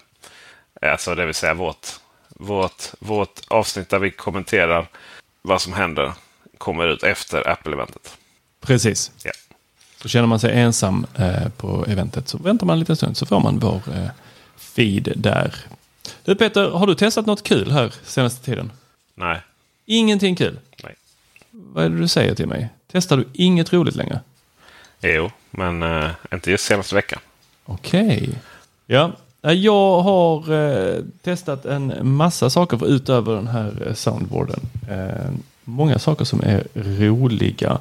Alltså 0.81 1.15
det 1.15 1.25
vill 1.25 1.35
säga 1.35 1.53
vårt, 1.53 1.87
vårt, 2.29 2.83
vårt 2.99 3.41
avsnitt 3.47 3.89
där 3.89 3.99
vi 3.99 4.11
kommenterar 4.11 4.87
vad 5.41 5.61
som 5.61 5.73
händer 5.73 6.13
kommer 6.57 6.87
ut 6.87 7.03
efter 7.03 7.49
Apple-eventet. 7.49 8.17
precis. 8.61 9.11
Ja. 9.23 9.31
Så 10.01 10.07
känner 10.09 10.27
man 10.27 10.39
sig 10.39 10.59
ensam 10.59 11.05
eh, 11.17 11.49
på 11.49 11.85
eventet 11.87 12.27
så 12.27 12.37
väntar 12.37 12.65
man 12.65 12.73
en 12.73 12.79
liten 12.79 12.95
stund 12.95 13.17
så 13.17 13.25
får 13.25 13.39
man 13.39 13.59
vår 13.59 13.81
eh, 13.95 14.07
feed 14.57 15.13
där. 15.15 15.55
Du 16.23 16.35
Peter, 16.35 16.69
har 16.69 16.87
du 16.87 16.95
testat 16.95 17.25
något 17.25 17.43
kul 17.43 17.71
här 17.71 17.93
senaste 18.03 18.45
tiden? 18.45 18.71
Nej. 19.15 19.41
Ingenting 19.85 20.35
kul? 20.35 20.59
Nej. 20.83 20.95
Vad 21.51 21.85
är 21.85 21.89
det 21.89 21.97
du 21.97 22.07
säger 22.07 22.35
till 22.35 22.47
mig? 22.47 22.69
Testar 22.91 23.17
du 23.17 23.27
inget 23.33 23.73
roligt 23.73 23.95
längre? 23.95 24.19
Jo, 25.01 25.31
men 25.51 25.83
eh, 25.83 26.11
inte 26.33 26.51
just 26.51 26.65
senaste 26.65 26.95
veckan. 26.95 27.19
Okej. 27.65 28.29
Ja, 28.85 29.03
eh, 29.05 29.11
jag 29.41 30.01
har 30.01 30.53
eh, 30.53 31.03
testat 31.21 31.65
en 31.65 32.07
massa 32.15 32.49
saker 32.49 32.77
för 32.77 32.85
utöver 32.85 33.35
den 33.35 33.47
här 33.47 33.87
eh, 33.87 33.93
soundboarden. 33.93 34.59
Eh, 34.89 35.31
många 35.63 35.99
saker 35.99 36.25
som 36.25 36.41
är 36.43 36.67
roliga. 36.73 37.79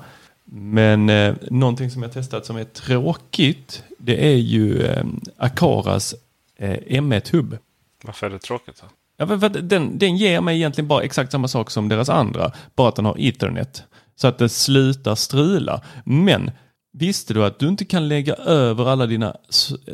Men 0.53 1.11
eh, 1.11 1.35
någonting 1.51 1.91
som 1.91 2.03
jag 2.03 2.13
testat 2.13 2.47
som 2.47 2.57
är 2.57 2.65
tråkigt, 2.65 3.83
det 3.99 4.27
är 4.33 4.37
ju 4.37 4.87
eh, 4.87 5.05
Akaras 5.37 6.15
eh, 6.57 6.79
M1-hubb. 7.01 7.59
Varför 8.05 8.27
är 8.27 8.31
det 8.31 8.39
tråkigt? 8.39 8.81
Då? 8.81 8.87
Ja, 9.17 9.27
för 9.27 9.39
för 9.39 9.49
den, 9.49 9.99
den 9.99 10.17
ger 10.17 10.41
mig 10.41 10.57
egentligen 10.57 10.89
bara 10.89 11.03
exakt 11.03 11.33
samma 11.33 11.49
sak 11.49 11.71
som 11.71 11.89
deras 11.89 12.09
andra, 12.09 12.53
bara 12.75 12.89
att 12.89 12.97
den 12.97 13.05
har 13.05 13.17
ethernet. 13.19 13.83
Så 14.17 14.29
att 14.29 14.39
det 14.39 14.49
slutar 14.49 15.15
strula. 15.15 15.83
Men 16.05 16.51
visste 16.93 17.35
du 17.35 17.45
att 17.45 17.59
du 17.59 17.69
inte 17.69 17.85
kan 17.85 18.09
lägga 18.09 18.35
över 18.35 18.87
alla 18.87 19.07
dina 19.07 19.37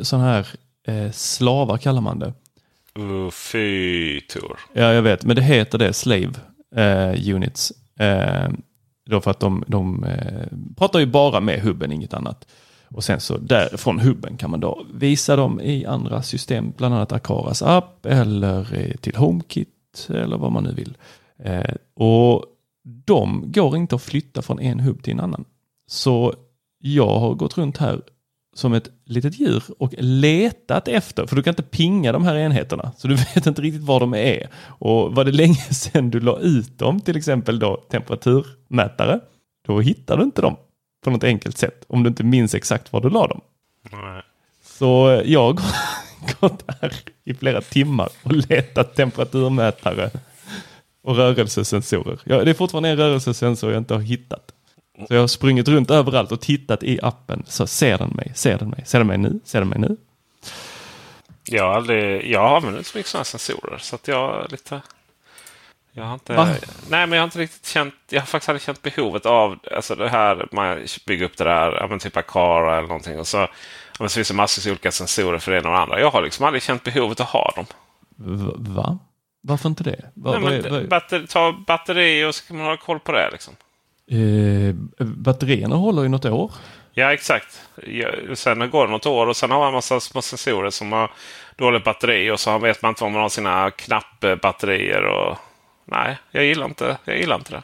sådana 0.01 0.25
här 0.27 0.47
eh, 0.87 1.11
slavar 1.11 1.77
kallar 1.77 2.01
man 2.01 2.19
det. 2.19 2.33
Uh, 2.99 3.29
fy 3.29 4.21
tur. 4.21 4.59
Ja, 4.73 4.93
jag 4.93 5.01
vet, 5.01 5.25
men 5.25 5.35
det 5.35 5.41
heter 5.41 5.77
det, 5.77 5.93
slave 5.93 6.33
eh, 6.75 7.35
units. 7.35 7.73
Eh, 7.99 8.49
då 9.05 9.21
för 9.21 9.31
att 9.31 9.39
de, 9.39 9.63
de 9.67 10.03
eh, 10.03 10.47
pratar 10.77 10.99
ju 10.99 11.05
bara 11.05 11.39
med 11.39 11.61
hubben, 11.61 11.91
inget 11.91 12.13
annat. 12.13 12.47
Och 12.89 13.03
sen 13.03 13.19
så 13.19 13.37
därifrån 13.37 13.99
hubben 13.99 14.37
kan 14.37 14.51
man 14.51 14.59
då 14.59 14.85
visa 14.93 15.35
dem 15.35 15.61
i 15.61 15.85
andra 15.85 16.23
system, 16.23 16.73
bland 16.77 16.95
annat 16.95 17.11
Akaras 17.11 17.61
app 17.61 18.05
eller 18.05 18.67
till 19.01 19.15
HomeKit 19.15 20.07
eller 20.09 20.37
vad 20.37 20.51
man 20.51 20.63
nu 20.63 20.73
vill. 20.73 20.97
Eh, 21.43 21.73
och 21.93 22.45
de 23.05 23.51
går 23.51 23.77
inte 23.77 23.95
att 23.95 24.01
flytta 24.01 24.41
från 24.41 24.59
en 24.59 24.79
hubb 24.79 25.03
till 25.03 25.13
en 25.13 25.19
annan. 25.19 25.45
Så 25.87 26.33
jag 26.79 27.19
har 27.19 27.33
gått 27.33 27.57
runt 27.57 27.77
här 27.77 28.01
som 28.57 28.73
ett 28.73 28.89
litet 29.05 29.39
djur 29.39 29.63
och 29.79 29.93
letat 29.97 30.87
efter, 30.87 31.27
för 31.27 31.35
du 31.35 31.43
kan 31.43 31.51
inte 31.51 31.63
pinga 31.63 32.11
de 32.11 32.23
här 32.23 32.35
enheterna, 32.35 32.91
så 32.97 33.07
du 33.07 33.15
vet 33.35 33.45
inte 33.45 33.61
riktigt 33.61 33.83
var 33.83 33.99
de 33.99 34.13
är. 34.13 34.49
Och 34.65 35.15
var 35.15 35.25
det 35.25 35.31
länge 35.31 35.55
sedan 35.71 36.09
du 36.09 36.19
la 36.19 36.39
ut 36.39 36.79
dem, 36.79 37.01
till 37.01 37.17
exempel 37.17 37.59
då 37.59 37.77
temperaturmätare, 37.77 39.19
då 39.67 39.79
hittar 39.79 40.17
du 40.17 40.23
inte 40.23 40.41
dem 40.41 40.55
på 41.03 41.09
något 41.09 41.23
enkelt 41.23 41.57
sätt, 41.57 41.85
om 41.87 42.03
du 42.03 42.07
inte 42.07 42.23
minns 42.23 42.55
exakt 42.55 42.93
var 42.93 43.01
du 43.01 43.09
la 43.09 43.27
dem. 43.27 43.41
Nej. 43.91 44.21
Så 44.63 45.21
jag 45.25 45.59
har 45.59 46.39
gått 46.39 46.63
här 46.67 46.93
i 47.23 47.33
flera 47.33 47.61
timmar 47.61 48.09
och 48.23 48.31
letat 48.31 48.95
temperaturmätare 48.95 50.09
och 51.03 51.15
rörelsesensorer. 51.15 52.19
Ja, 52.23 52.43
det 52.43 52.49
är 52.51 52.53
fortfarande 52.53 52.89
en 52.89 52.97
rörelsesensor 52.97 53.71
jag 53.71 53.79
inte 53.79 53.93
har 53.93 54.01
hittat. 54.01 54.53
Så 55.07 55.13
jag 55.13 55.19
har 55.19 55.27
sprungit 55.27 55.67
runt 55.67 55.91
överallt 55.91 56.31
och 56.31 56.41
tittat 56.41 56.83
i 56.83 56.99
appen. 57.01 57.43
Så 57.47 57.67
ser 57.67 57.97
den 57.97 58.09
mig? 58.09 58.31
Ser 58.35 58.57
den 58.57 58.69
mig? 58.69 58.83
Ser 58.85 58.97
den 58.99 59.07
mig 59.07 59.17
nu? 59.17 59.39
Ser 59.45 59.59
den 59.59 59.69
mig 59.69 59.79
nu? 59.79 59.97
Jag 61.43 61.63
har, 61.63 61.73
aldrig, 61.75 62.31
jag 62.31 62.39
har 62.49 62.57
använt 62.57 62.87
så 62.87 62.97
mycket 62.97 63.09
sådana 63.11 63.25
sensorer 63.25 63.77
så 63.77 63.95
att 63.95 64.07
jag 64.07 64.51
lite... 64.51 64.81
Jag 65.91 66.03
har 66.03 66.13
inte, 66.13 66.33
Va? 66.35 66.47
nej, 66.89 67.07
men 67.07 67.11
jag 67.11 67.19
har 67.19 67.23
inte 67.23 67.39
riktigt 67.39 67.65
känt... 67.65 67.93
Jag 68.09 68.21
har 68.21 68.25
faktiskt 68.25 68.49
aldrig 68.49 68.61
känt 68.61 68.81
behovet 68.81 69.25
av 69.25 69.59
alltså 69.75 69.95
det 69.95 70.09
här. 70.09 70.47
Man 70.51 70.85
bygger 71.07 71.25
upp 71.25 71.37
det 71.37 71.43
där, 71.43 71.87
men 71.87 71.99
typ 71.99 72.17
Akara 72.17 72.77
eller 72.77 72.87
någonting. 72.87 73.19
Och 73.19 73.27
så, 73.27 73.47
men 73.99 74.09
så 74.09 74.15
finns 74.15 74.27
det 74.27 74.33
massor 74.33 74.69
av 74.69 74.71
olika 74.71 74.91
sensorer 74.91 75.39
för 75.39 75.51
det 75.51 75.57
ena 75.57 75.69
och 75.69 75.75
det 75.75 75.81
andra. 75.81 75.99
Jag 75.99 76.11
har 76.11 76.21
liksom 76.21 76.45
aldrig 76.45 76.63
känt 76.63 76.83
behovet 76.83 77.19
att 77.19 77.27
ha 77.29 77.53
dem. 77.55 77.65
Va? 78.75 78.99
Varför 79.41 79.69
inte 79.69 79.83
det? 79.83 80.11
Va, 80.13 80.31
nej, 80.31 80.39
men, 80.41 80.53
är- 80.53 80.69
vad 80.69 80.79
är- 80.81 80.87
batter, 80.87 81.25
ta 81.29 81.51
batteri 81.67 82.25
och 82.25 82.35
så 82.35 82.47
kan 82.47 82.57
man 82.57 82.65
ha 82.65 82.77
koll 82.77 82.99
på 82.99 83.11
det. 83.11 83.29
Liksom. 83.31 83.53
Eh, 84.11 84.73
batterierna 85.05 85.75
håller 85.75 86.03
ju 86.03 86.09
något 86.09 86.25
år. 86.25 86.51
Ja, 86.93 87.13
exakt. 87.13 87.61
Ja, 87.87 88.07
sen 88.35 88.69
går 88.69 88.85
det 88.85 88.91
något 88.91 89.05
år 89.05 89.27
och 89.27 89.37
sen 89.37 89.51
har 89.51 89.59
man 89.59 89.67
en 89.67 89.73
massa 89.73 89.99
små 89.99 90.21
sensorer 90.21 90.69
som 90.69 90.91
har 90.91 91.11
dåligt 91.55 91.83
batteri 91.83 92.31
och 92.31 92.39
så 92.39 92.57
vet 92.57 92.81
man 92.81 92.89
inte 92.89 93.03
var 93.03 93.11
man 93.11 93.21
har 93.21 93.29
sina 93.29 93.71
knappbatterier. 93.71 95.01
Och... 95.03 95.37
Nej, 95.85 96.17
jag 96.31 96.45
gillar 96.45 96.65
inte, 96.65 96.97
jag 97.05 97.17
gillar 97.17 97.35
inte 97.35 97.51
det. 97.51 97.63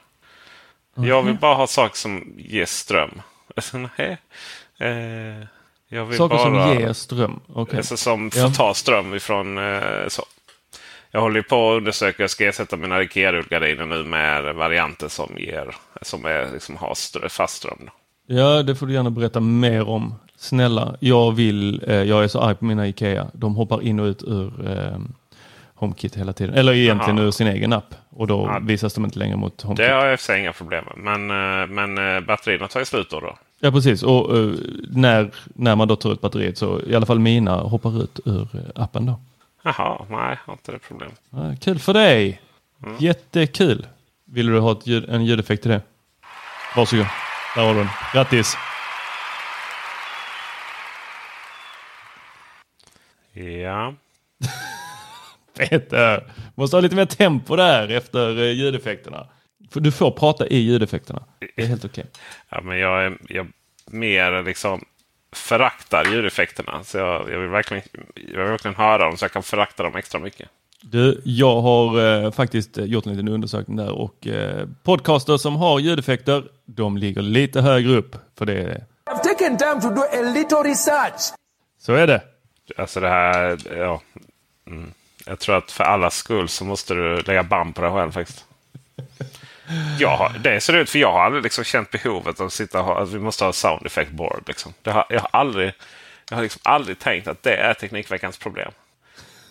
Jag 1.08 1.21
vill 1.23 1.36
bara 1.38 1.56
ha 1.56 1.67
saker 1.67 1.97
som 1.97 2.34
ger 2.38 2.65
ström. 2.65 3.21
Nej. 3.97 4.17
Eh, 4.79 5.45
jag 5.88 6.06
vill 6.06 6.17
Saker 6.17 6.36
bara, 6.36 6.43
som 6.43 6.79
ger 6.79 6.93
ström. 6.93 7.39
Okej. 7.53 7.77
Alltså, 7.77 7.97
som 7.97 8.32
får 8.32 8.41
Ja. 8.41 8.49
ta 8.49 8.73
ström 8.73 9.13
ifrån... 9.13 9.58
Eh, 9.58 10.08
så. 10.08 10.23
Jag 11.15 11.21
håller 11.21 11.41
på 11.41 11.71
att 11.71 11.78
undersöka. 11.78 12.23
Jag 12.23 12.30
ska 12.30 12.45
ersätta 12.45 12.78
mina 12.78 13.02
Ikea-rullgardiner 13.02 13.86
nu 13.86 14.04
med 14.04 14.56
varianter 14.56 15.08
som, 15.08 15.30
ger, 15.38 15.76
som 16.02 16.26
är, 16.26 16.52
liksom, 16.54 16.78
har 16.78 17.30
fast 17.30 17.56
ström. 17.56 17.89
Ja, 18.28 18.63
det 18.63 18.76
får 18.76 18.86
du 18.88 18.93
gärna 18.93 19.10
berätta 19.10 19.39
mer 19.39 19.89
om. 19.89 20.15
Snälla, 20.38 20.95
jag 20.99 21.32
vill, 21.32 21.84
eh, 21.88 21.95
jag 21.95 22.23
är 22.23 22.28
så 22.28 22.39
arg 22.41 22.56
på 22.56 22.65
mina 22.65 22.88
Ikea. 22.88 23.28
De 23.34 23.56
hoppar 23.56 23.82
in 23.84 23.99
och 23.99 24.06
ut 24.06 24.23
ur 24.23 24.69
eh, 24.69 24.97
HomeKit 25.76 26.15
hela 26.17 26.34
tiden. 26.34 26.56
Eller 26.56 26.73
egentligen 26.73 27.17
Jaha. 27.17 27.28
ur 27.28 27.32
sin 27.32 27.47
egen 27.47 27.73
app. 27.73 27.95
Och 28.10 28.28
då 28.28 28.49
Ja. 28.54 28.60
visas 28.62 28.93
de 28.93 29.06
inte 29.06 29.19
längre 29.19 29.36
mot 29.36 29.62
HomeKit. 29.62 29.88
Det 29.88 29.93
har 29.93 30.06
jag 30.06 30.19
för 30.19 30.26
sig 30.26 30.39
inga 30.39 30.54
problem 30.54 30.86
med. 30.95 31.17
Men, 31.19 31.62
eh, 31.62 31.67
men 31.93 32.15
eh, 32.15 32.21
batterierna 32.21 32.67
tar 32.67 32.80
ju 32.80 32.86
slut 32.86 33.10
då. 33.10 33.19
då. 33.19 33.38
Ja, 33.60 33.71
precis. 33.71 34.04
Och 34.04 34.38
eh, 34.38 34.52
när, 34.89 35.32
när 35.45 35.76
man 35.76 35.88
då 35.88 35.95
tar 35.95 36.13
ut 36.13 36.21
batteriet 36.21 36.58
så 36.58 36.82
i 36.88 36.95
alla 36.95 37.06
fall 37.06 37.19
mina 37.19 37.56
hoppar 37.56 38.04
ut 38.04 38.19
ur 38.26 38.47
appen 38.76 39.06
då. 39.06 39.19
Jaha, 39.65 40.06
nej, 40.10 40.19
jag 40.19 40.38
har 40.45 40.54
inte 40.54 40.71
det 40.71 40.80
problem. 40.80 41.12
Ja, 41.30 41.56
kul 41.62 41.80
för 41.80 41.93
dig! 41.93 42.41
Mm. 42.84 42.95
Jättekul! 42.99 43.88
Vill 44.26 44.45
du 44.45 44.60
ha 44.60 44.71
ett 44.71 44.88
ljud, 44.88 45.10
en 45.10 45.26
ljudeffekt 45.26 45.62
till 45.62 45.71
det? 45.71 45.82
Varsågod. 46.76 47.06
Där 47.56 47.65
har 47.65 47.73
du 47.73 47.80
den. 47.80 47.89
Grattis! 48.13 48.58
Ja. 53.34 53.93
Peter! 55.58 56.32
Måste 56.56 56.76
ha 56.76 56.82
lite 56.82 56.95
mer 56.95 57.06
tempo 57.06 57.56
där 57.56 57.89
efter 57.89 58.38
eh, 58.39 58.52
ljudeffekterna. 58.52 59.28
För 59.71 59.80
du 59.80 59.91
får 59.91 60.12
prata 60.12 60.47
i 60.47 60.58
ljudeffekterna. 60.58 61.23
Det 61.56 61.63
är 61.63 61.67
helt 61.67 61.86
okej. 61.86 62.06
Ja, 62.49 62.62
men 62.62 62.78
jag 62.78 63.06
är 63.06 63.17
jag 63.30 63.47
mer 63.86 64.43
liksom 64.43 64.86
föraktar 65.34 66.06
ljudeffekterna. 66.06 66.84
Så 66.84 66.98
jag, 66.98 67.32
jag, 67.32 67.39
vill 67.39 67.50
verkligen, 67.50 67.84
jag 68.15 68.41
vill 68.41 68.52
verkligen 68.52 68.76
höra 68.76 68.98
dem 69.06 69.17
så 69.17 69.26
jag 69.26 69.32
kan 69.32 69.43
förakta 69.43 69.84
dem 69.84 69.96
extra 69.96 70.19
mycket. 70.19 70.50
Du, 70.82 71.22
jag 71.26 71.62
har 71.62 72.00
eh, 72.26 72.32
faktiskt 72.32 72.78
eh, 72.78 72.86
gjort 72.86 73.06
en 73.06 73.12
liten 73.12 73.28
undersökning 73.28 73.78
där 73.78 73.91
och 73.91 74.28
eh, 74.28 74.67
podcaster 74.84 75.38
som 75.38 75.56
har 75.56 75.80
ljudeffekter, 75.80 76.43
de 76.65 76.98
ligger 76.98 77.22
lite 77.22 77.62
högre 77.62 77.96
upp. 77.96 78.15
För 78.38 78.46
det 78.46 78.54
är, 78.54 78.86
I've 79.06 79.24
taken 79.24 79.58
time 79.58 79.82
to 79.82 79.89
do 79.89 80.02
a 80.02 80.22
little 80.34 80.58
research. 80.58 81.34
så 81.80 81.93
är 81.93 82.08
det. 82.08 82.22
Alltså 82.78 83.00
det 83.00 83.10
här, 83.10 83.58
ja. 83.78 84.02
Mm. 84.67 84.93
Jag 85.26 85.39
tror 85.39 85.58
att 85.58 85.72
för 85.72 85.84
allas 85.84 86.15
skull 86.15 86.50
så 86.50 86.65
måste 86.65 86.93
du 86.93 87.22
lägga 87.22 87.43
band 87.43 87.76
på 87.76 87.82
dig 87.82 87.91
själv 87.91 88.12
faktiskt. 88.12 88.46
Har, 90.08 90.32
det 90.43 90.60
ser 90.62 90.73
ut 90.73 90.89
för 90.89 90.99
jag 90.99 91.12
har 91.12 91.19
aldrig 91.23 91.43
liksom 91.43 91.63
känt 91.63 91.91
behovet 91.91 92.39
av 92.39 92.45
att 92.45 92.54
sitta 92.54 92.80
och 92.80 92.86
ha, 92.86 93.02
att 93.02 93.10
vi 93.10 93.19
måste 93.19 93.45
ha 93.45 93.54
sound 93.54 93.86
effect 93.86 94.12
board. 94.12 94.43
Liksom. 94.47 94.73
Har, 94.86 95.06
jag 95.10 95.19
har 95.19 95.30
aldrig, 95.34 95.73
jag 96.30 96.38
har 96.38 96.43
liksom 96.43 96.62
aldrig 96.63 96.99
tänkt 96.99 97.28
att 97.28 97.43
det 97.43 97.56
är 97.56 97.73
Teknikveckans 97.73 98.38
problem. 98.38 98.71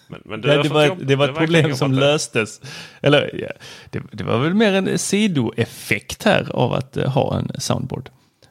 Men, 0.09 0.21
men 0.25 0.41
Nej, 0.41 0.59
det, 0.63 0.69
var, 0.69 0.87
jobb- 0.87 1.07
det 1.07 1.17
var 1.17 1.29
ett 1.29 1.37
problem 1.37 1.75
som 1.75 1.93
det. 1.93 2.01
löstes. 2.01 2.61
Eller 3.03 3.31
ja, 3.35 3.49
det, 3.91 4.03
det 4.13 4.25
var 4.25 4.39
väl 4.39 4.55
mer 4.55 4.73
en 4.73 4.99
sidoeffekt 4.99 6.25
här 6.25 6.47
av 6.53 6.73
att 6.73 6.97
eh, 6.97 7.11
ha 7.11 7.39
en 7.39 7.61
soundboard. 7.61 8.09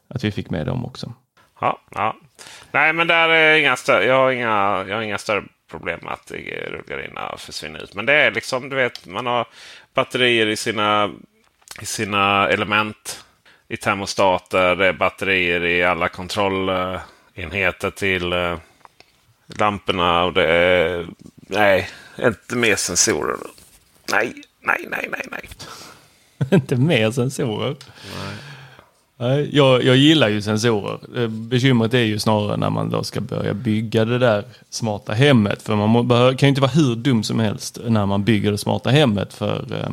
Att 0.09 0.23
vi 0.23 0.31
fick 0.31 0.49
med 0.49 0.65
dem 0.65 0.85
också. 0.85 1.13
Ja, 1.61 1.79
ja. 1.95 2.15
Nej, 2.71 2.93
men 2.93 3.07
där 3.07 3.29
är 3.29 3.57
inga 3.57 3.75
större, 3.75 4.05
jag, 4.05 4.15
har 4.15 4.31
inga, 4.31 4.85
jag 4.87 4.95
har 4.95 5.01
inga 5.01 5.17
större 5.17 5.43
problem 5.71 5.99
med 6.03 6.13
att 6.13 6.31
rullgardinerna 6.71 7.35
försvinner 7.37 7.83
ut. 7.83 7.93
Men 7.95 8.05
det 8.05 8.13
är 8.13 8.31
liksom, 8.31 8.69
du 8.69 8.75
vet, 8.75 9.05
man 9.05 9.25
har 9.25 9.47
batterier 9.93 10.47
i 10.47 10.55
sina, 10.55 11.11
sina 11.85 12.49
element 12.49 13.23
i 13.67 13.77
termostater. 13.77 14.93
Batterier 14.93 15.65
i 15.65 15.83
alla 15.83 16.09
kontrollenheter 16.09 17.91
till 17.91 18.33
eh, 18.33 18.57
lamporna. 19.59 20.23
Och 20.23 20.33
det 20.33 20.47
är, 20.47 21.07
nej, 21.37 21.89
inte 22.19 22.55
mer 22.55 22.75
sensorer. 22.75 23.37
Nej, 24.11 24.33
nej, 24.61 24.87
nej, 24.89 25.09
nej, 25.11 25.27
nej. 25.31 25.49
Inte 26.51 26.75
mer 26.75 27.11
sensorer. 27.11 27.75
Nej, 29.17 29.49
jag, 29.51 29.83
jag 29.83 29.95
gillar 29.95 30.29
ju 30.29 30.41
sensorer. 30.41 30.99
Eh, 31.17 31.27
Bekymret 31.27 31.93
är 31.93 31.99
ju 31.99 32.19
snarare 32.19 32.57
när 32.57 32.69
man 32.69 32.89
då 32.89 33.03
ska 33.03 33.21
börja 33.21 33.53
bygga 33.53 34.05
det 34.05 34.19
där 34.19 34.45
smarta 34.69 35.13
hemmet. 35.13 35.61
För 35.61 35.75
man 35.75 35.89
må, 35.89 36.07
kan 36.09 36.37
ju 36.39 36.47
inte 36.47 36.61
vara 36.61 36.71
hur 36.71 36.95
dum 36.95 37.23
som 37.23 37.39
helst 37.39 37.79
när 37.85 38.05
man 38.05 38.23
bygger 38.23 38.51
det 38.51 38.57
smarta 38.57 38.89
hemmet. 38.89 39.33
För 39.33 39.65
eh, 39.73 39.89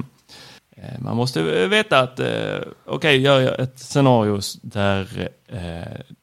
Eh, 0.82 1.00
man 1.00 1.16
måste 1.16 1.40
eh, 1.40 1.68
veta 1.68 2.00
att, 2.00 2.20
okej, 2.20 2.64
okej, 2.86 3.20
gör 3.20 3.40
jag 3.40 3.60
ett 3.60 3.78
scenario 3.78 4.40
där 4.62 5.28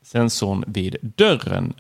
sensorn 0.04 0.64
vid 0.68 0.96
dörren 1.02 1.74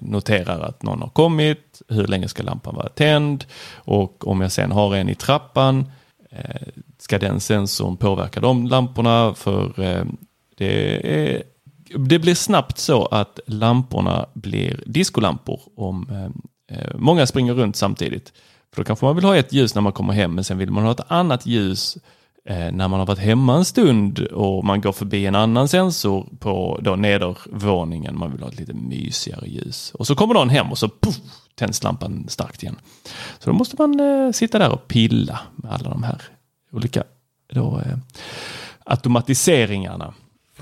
noterar 0.00 0.60
att 0.60 0.82
någon 0.82 1.02
har 1.02 1.08
kommit, 1.08 1.82
hur 1.88 2.06
länge 2.06 2.28
ska 2.28 2.42
lampan 2.42 2.74
vara 2.74 2.88
tänd 2.88 3.44
och 3.74 4.28
om 4.28 4.40
jag 4.40 4.52
sen 4.52 4.72
har 4.72 4.96
en 4.96 5.08
i 5.08 5.14
trappan 5.14 5.92
ska 6.98 7.18
den 7.18 7.40
sensorn 7.40 7.96
påverka 7.96 8.40
de 8.40 8.66
lamporna 8.66 9.34
för 9.34 9.72
det, 10.56 11.12
är, 11.14 11.42
det 11.96 12.18
blir 12.18 12.34
snabbt 12.34 12.78
så 12.78 13.06
att 13.06 13.40
lamporna 13.46 14.26
blir 14.34 14.82
diskolampor 14.86 15.60
om 15.76 16.06
många 16.94 17.26
springer 17.26 17.54
runt 17.54 17.76
samtidigt. 17.76 18.32
För 18.74 18.82
då 18.82 18.84
kanske 18.84 19.04
man 19.04 19.14
vill 19.14 19.24
ha 19.24 19.36
ett 19.36 19.52
ljus 19.52 19.74
när 19.74 19.82
man 19.82 19.92
kommer 19.92 20.12
hem 20.12 20.34
men 20.34 20.44
sen 20.44 20.58
vill 20.58 20.70
man 20.70 20.84
ha 20.84 20.92
ett 20.92 21.10
annat 21.10 21.46
ljus 21.46 21.98
eh, 22.44 22.72
när 22.72 22.88
man 22.88 22.92
har 22.92 23.06
varit 23.06 23.18
hemma 23.18 23.56
en 23.56 23.64
stund 23.64 24.18
och 24.18 24.64
man 24.64 24.80
går 24.80 24.92
förbi 24.92 25.26
en 25.26 25.34
annan 25.34 25.68
sensor 25.68 26.28
på 26.38 26.80
då 26.82 26.96
nedervåningen. 26.96 28.18
Man 28.18 28.32
vill 28.32 28.40
ha 28.42 28.48
ett 28.48 28.58
lite 28.58 28.72
mysigare 28.72 29.46
ljus. 29.46 29.92
Och 29.94 30.06
så 30.06 30.14
kommer 30.14 30.34
någon 30.34 30.48
hem 30.48 30.70
och 30.70 30.78
så 30.78 30.88
puff, 30.88 31.16
tänds 31.54 31.82
lampan 31.82 32.24
starkt 32.28 32.62
igen. 32.62 32.76
Så 33.38 33.50
då 33.50 33.56
måste 33.56 33.76
man 33.78 34.00
eh, 34.00 34.32
sitta 34.32 34.58
där 34.58 34.72
och 34.72 34.88
pilla 34.88 35.38
med 35.56 35.72
alla 35.72 35.90
de 35.90 36.02
här 36.02 36.22
olika 36.72 37.04
då, 37.52 37.80
eh, 37.86 37.98
automatiseringarna. 38.84 40.14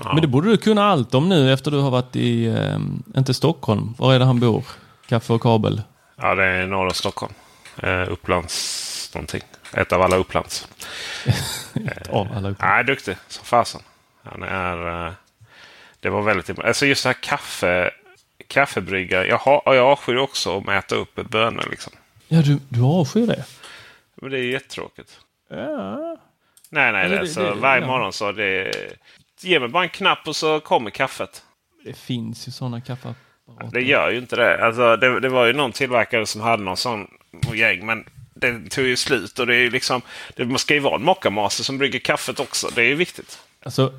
Men 0.05 0.21
det 0.21 0.27
borde 0.27 0.49
du 0.49 0.57
kunna 0.57 0.83
allt 0.83 1.13
om 1.13 1.29
nu 1.29 1.53
efter 1.53 1.71
du 1.71 1.79
har 1.79 1.91
varit 1.91 2.15
i, 2.15 2.45
eh, 2.45 2.79
inte 3.17 3.33
Stockholm, 3.33 3.93
var 3.97 4.13
är 4.13 4.19
det 4.19 4.25
han 4.25 4.39
bor? 4.39 4.63
Kaffe 5.07 5.33
och 5.33 5.41
kabel? 5.41 5.81
Ja, 6.17 6.35
det 6.35 6.45
är 6.45 6.67
norra 6.67 6.93
Stockholm. 6.93 7.33
Eh, 7.81 8.11
Upplands 8.11 9.11
någonting. 9.15 9.41
Ett 9.73 9.91
av 9.93 10.01
alla 10.01 10.15
Upplands. 10.15 10.67
Av 12.09 12.27
alla 12.35 12.49
upp. 12.49 12.57
Nej, 12.61 12.83
duktig 12.83 13.15
som 13.27 13.45
fasen. 13.45 13.81
Han 14.23 14.43
är... 14.43 15.05
eh, 15.07 15.13
Det 15.99 16.09
var 16.09 16.21
väldigt... 16.21 16.59
Alltså 16.59 16.85
just 16.85 17.03
det 17.03 17.09
här 17.09 17.17
kaffe... 17.21 17.91
Kaffebrygga. 18.47 19.25
Jag, 19.25 19.37
har, 19.37 19.61
jag 19.65 19.77
avskyr 19.85 20.15
också 20.17 20.57
att 20.57 20.65
mäta 20.65 20.95
upp 20.95 21.15
bönor 21.15 21.67
liksom. 21.69 21.93
Ja, 22.27 22.41
du, 22.41 22.59
du 22.69 22.81
avskyr 22.83 23.27
det? 23.27 23.45
Men 24.15 24.31
det 24.31 24.37
är 24.39 24.43
jättetråkigt. 24.43 25.19
Ja. 25.49 26.17
Nej, 26.69 26.91
nej. 26.91 27.05
Eller 27.05 27.15
Det, 27.15 27.21
det- 27.21 27.27
så 27.27 27.39
det- 27.43 27.53
varje 27.53 27.81
ja. 27.81 27.87
morgon 27.87 28.13
så 28.13 28.31
det... 28.31 28.71
Ge 29.41 29.59
mig 29.59 29.69
bara 29.69 29.83
en 29.83 29.89
knapp 29.89 30.27
och 30.27 30.35
så 30.35 30.59
kommer 30.59 30.89
kaffet. 30.89 31.43
Det 31.85 31.93
finns 31.93 32.47
ju 32.47 32.51
sådana 32.51 32.81
kaffeapparater. 32.81 33.69
Det 33.71 33.81
gör 33.81 34.09
ju 34.11 34.17
inte 34.17 34.35
det. 34.35 34.65
Alltså, 34.65 34.95
det. 34.97 35.19
Det 35.19 35.29
var 35.29 35.45
ju 35.45 35.53
någon 35.53 35.71
tillverkare 35.71 36.25
som 36.25 36.41
hade 36.41 36.63
någon 36.63 36.77
sån 36.77 37.07
och 37.47 37.55
gäng. 37.55 37.85
Men 37.85 38.03
det 38.33 38.69
tog 38.69 38.85
ju 38.85 38.95
slut. 38.97 39.39
Och 39.39 39.47
det 39.47 39.55
är 39.55 39.59
ju 39.59 39.69
liksom... 39.69 40.01
Det 40.35 40.59
ska 40.59 40.73
ju 40.73 40.79
vara 40.79 40.95
en 40.95 41.03
mockamaster 41.03 41.63
som 41.63 41.77
brygger 41.77 41.99
kaffet 41.99 42.39
också. 42.39 42.67
Det 42.75 42.81
är 42.81 42.85
ju 42.87 42.95
viktigt. 42.95 43.37
Alltså, 43.63 43.93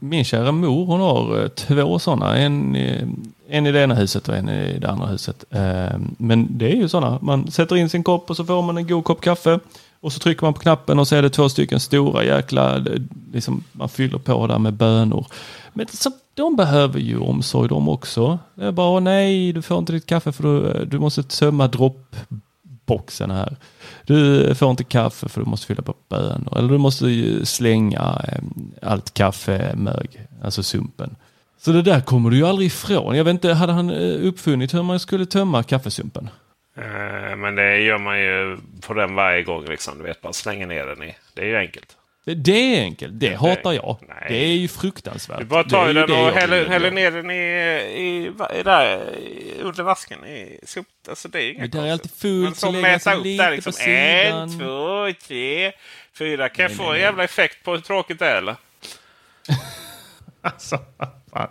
min 0.00 0.24
kära 0.24 0.52
mor 0.52 0.86
hon 0.86 1.00
har 1.00 1.42
eh, 1.42 1.48
två 1.48 1.98
sådana. 1.98 2.36
En, 2.36 2.76
i- 2.76 3.06
en 3.48 3.66
i 3.66 3.72
det 3.72 3.80
ena 3.82 3.94
huset 3.94 4.28
och 4.28 4.36
en 4.36 4.48
i 4.48 4.78
det 4.78 4.90
andra 4.90 5.06
huset. 5.06 5.44
Ehm, 5.50 6.14
men 6.18 6.58
det 6.58 6.72
är 6.72 6.76
ju 6.76 6.88
sådana. 6.88 7.18
Man 7.22 7.50
sätter 7.50 7.76
in 7.76 7.88
sin 7.90 8.02
kopp 8.04 8.30
och 8.30 8.36
så 8.36 8.44
får 8.44 8.62
man 8.62 8.76
en 8.76 8.86
god 8.86 9.04
kopp 9.04 9.20
kaffe. 9.20 9.58
Och 10.00 10.12
så 10.12 10.18
trycker 10.18 10.42
man 10.46 10.54
på 10.54 10.60
knappen 10.60 10.98
och 10.98 11.08
så 11.08 11.16
är 11.16 11.22
det 11.22 11.30
två 11.30 11.48
stycken 11.48 11.80
stora 11.80 12.24
jäkla, 12.24 12.76
eh, 12.76 12.82
liksom, 13.32 13.64
man 13.72 13.88
fyller 13.88 14.18
på 14.18 14.46
där 14.46 14.58
med 14.58 14.72
bönor. 14.74 15.26
Men 15.72 15.86
så, 15.92 16.10
de 16.34 16.56
behöver 16.56 17.00
ju 17.00 17.18
omsorg 17.18 17.68
de 17.68 17.88
också. 17.88 18.38
Det 18.54 18.64
är 18.66 18.72
bara, 18.72 19.00
nej, 19.00 19.52
du 19.52 19.62
får 19.62 19.78
inte 19.78 19.92
ditt 19.92 20.06
kaffe 20.06 20.32
för 20.32 20.42
du, 20.42 20.84
du 20.84 20.98
måste 20.98 21.22
tömma 21.22 21.68
boxen 22.86 23.30
här. 23.30 23.56
Du 24.06 24.54
får 24.54 24.70
inte 24.70 24.84
kaffe 24.84 25.28
för 25.28 25.40
du 25.40 25.50
måste 25.50 25.66
fylla 25.66 25.82
på 25.82 25.94
bönor. 26.08 26.58
Eller 26.58 26.68
du 26.68 26.78
måste 26.78 27.06
slänga 27.46 28.22
eh, 28.28 28.38
allt 28.82 29.02
allt 29.02 29.14
kaffemög, 29.14 30.26
alltså 30.42 30.62
sumpen. 30.62 31.16
Så 31.58 31.72
det 31.72 31.82
där 31.82 32.00
kommer 32.00 32.30
du 32.30 32.36
ju 32.36 32.46
aldrig 32.46 32.66
ifrån. 32.66 33.16
Jag 33.16 33.24
vet 33.24 33.30
inte, 33.30 33.52
hade 33.52 33.72
han 33.72 33.90
eh, 33.90 34.26
uppfunnit 34.26 34.74
hur 34.74 34.82
man 34.82 35.00
skulle 35.00 35.26
tömma 35.26 35.62
kaffesumpen? 35.62 36.30
Eh, 36.76 37.36
men 37.36 37.54
det 37.54 37.78
gör 37.78 37.98
man 37.98 38.20
ju 38.20 38.58
på 38.86 38.94
den 38.94 39.14
varje 39.14 39.42
gång. 39.42 39.64
Liksom. 39.64 39.98
Du 39.98 40.04
vet, 40.04 40.20
bara 40.20 40.32
slänga 40.32 40.66
ner 40.66 40.86
den 40.86 41.02
i. 41.02 41.14
Det 41.34 41.42
är 41.42 41.46
ju 41.46 41.56
enkelt. 41.56 41.96
Det, 42.24 42.34
det 42.34 42.78
är 42.78 42.82
enkelt, 42.82 43.20
det 43.20 43.34
hatar 43.34 43.72
jag. 43.72 43.98
Nej. 44.08 44.26
Det 44.28 44.34
är 44.36 44.56
ju 44.56 44.68
fruktansvärt. 44.68 45.38
Du 45.38 45.44
bara 45.44 45.62
Det 45.62 45.70
tar 45.70 45.86
den 45.86 45.94
det 45.94 46.02
och 46.02 46.10
jag 46.10 46.32
häller, 46.32 46.66
häller 46.66 46.90
ner 46.90 47.10
den 47.10 47.30
i, 47.30 47.34
i, 47.34 48.26
i, 48.58 48.62
där, 48.62 49.14
i, 49.18 49.60
under 49.62 49.82
vasken. 49.82 50.24
I 50.24 50.58
sop. 50.66 50.86
Alltså 51.08 51.28
det 51.28 51.38
är 51.38 51.42
ju 51.42 51.52
Men 51.52 51.60
inget 51.60 51.72
där 51.72 51.86
är 51.86 51.92
alltid 51.92 52.10
Men 52.10 52.18
fullt 52.18 52.56
så 52.56 52.70
lägger 52.70 52.82
mäta 52.82 53.14
upp 53.14 53.24
där 53.24 53.50
liksom. 53.50 53.72
En, 53.86 54.58
två, 54.58 55.12
tre, 55.26 55.72
fyra. 56.18 56.48
Kan 56.48 56.62
jag 56.62 56.70
Nej, 56.70 56.78
få 56.78 56.82
nej, 56.82 56.92
en 56.92 57.00
jävla 57.00 57.24
effekt 57.24 57.64
på 57.64 57.72
hur 57.72 57.80
tråkigt 57.80 58.18
det 58.18 58.26
är 58.26 58.36
eller? 58.36 58.56
alltså, 60.40 60.78
fan. 61.32 61.48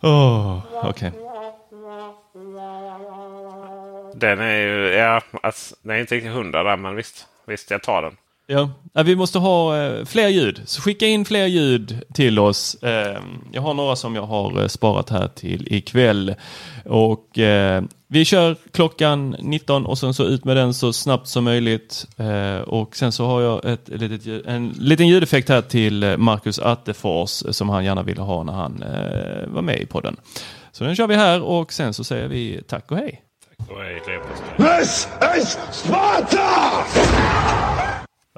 Åh, 0.00 0.60
okej. 0.72 1.12
Den 4.14 4.40
är 4.40 4.58
ju, 4.60 4.88
ja, 4.88 5.22
alltså, 5.42 5.76
den 5.82 5.96
är 5.96 6.00
inte 6.00 6.14
riktigt 6.14 6.32
hundra 6.32 6.62
där, 6.62 6.76
men 6.76 6.96
visst, 6.96 7.26
visst, 7.46 7.70
jag 7.70 7.82
tar 7.82 8.02
den. 8.02 8.16
Ja. 8.50 8.70
vi 9.04 9.16
måste 9.16 9.38
ha 9.38 9.76
eh, 9.76 10.04
fler 10.04 10.28
ljud. 10.28 10.62
Så 10.64 10.82
skicka 10.82 11.06
in 11.06 11.24
fler 11.24 11.46
ljud 11.46 12.02
till 12.14 12.38
oss. 12.38 12.82
Eh, 12.82 13.22
jag 13.52 13.62
har 13.62 13.74
några 13.74 13.96
som 13.96 14.14
jag 14.14 14.22
har 14.22 14.62
eh, 14.62 14.68
sparat 14.68 15.10
här 15.10 15.28
till 15.28 15.74
ikväll. 15.74 16.34
Och 16.84 17.38
eh, 17.38 17.82
vi 18.06 18.24
kör 18.24 18.56
klockan 18.72 19.36
19 19.40 19.86
och 19.86 19.98
sen 19.98 20.14
så 20.14 20.24
ut 20.24 20.44
med 20.44 20.56
den 20.56 20.74
så 20.74 20.92
snabbt 20.92 21.28
som 21.28 21.44
möjligt. 21.44 22.06
Och 22.66 22.96
sen 22.96 23.12
så 23.12 23.26
har 23.26 23.40
jag 23.40 23.64
ett, 23.64 23.88
litet, 23.88 24.46
en 24.46 24.68
liten 24.68 25.08
ljudeffekt 25.08 25.48
här 25.48 25.62
till 25.62 26.14
Marcus 26.18 26.58
Attefors 26.58 27.42
som 27.50 27.68
han 27.68 27.84
gärna 27.84 28.02
ville 28.02 28.22
ha 28.22 28.42
när 28.42 28.52
han 28.52 28.84
var 29.46 29.62
med 29.62 29.80
i 29.80 29.86
podden. 29.86 30.16
Så 30.72 30.84
den 30.84 30.96
kör 30.96 31.06
vi 31.06 31.14
här 31.14 31.42
och 31.42 31.72
sen 31.72 31.94
så 31.94 32.04
säger 32.04 32.28
vi 32.28 32.60
tack 32.68 32.90
och 32.90 32.96
hej. 32.96 33.22
Då 33.68 33.74
är 33.74 34.06
leverpastej. 34.06 34.56
This 34.58 35.08
is 35.36 35.58
Sparta! 35.72 36.84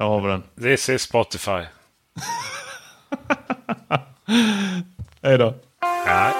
Där 0.00 0.06
har 0.06 0.20
vi 0.20 0.28
den. 0.28 0.42
This 0.62 0.88
is 0.88 1.02
Spotify. 1.02 1.50
Hej 5.22 5.38
då. 5.38 5.54
Ja. 6.06 6.32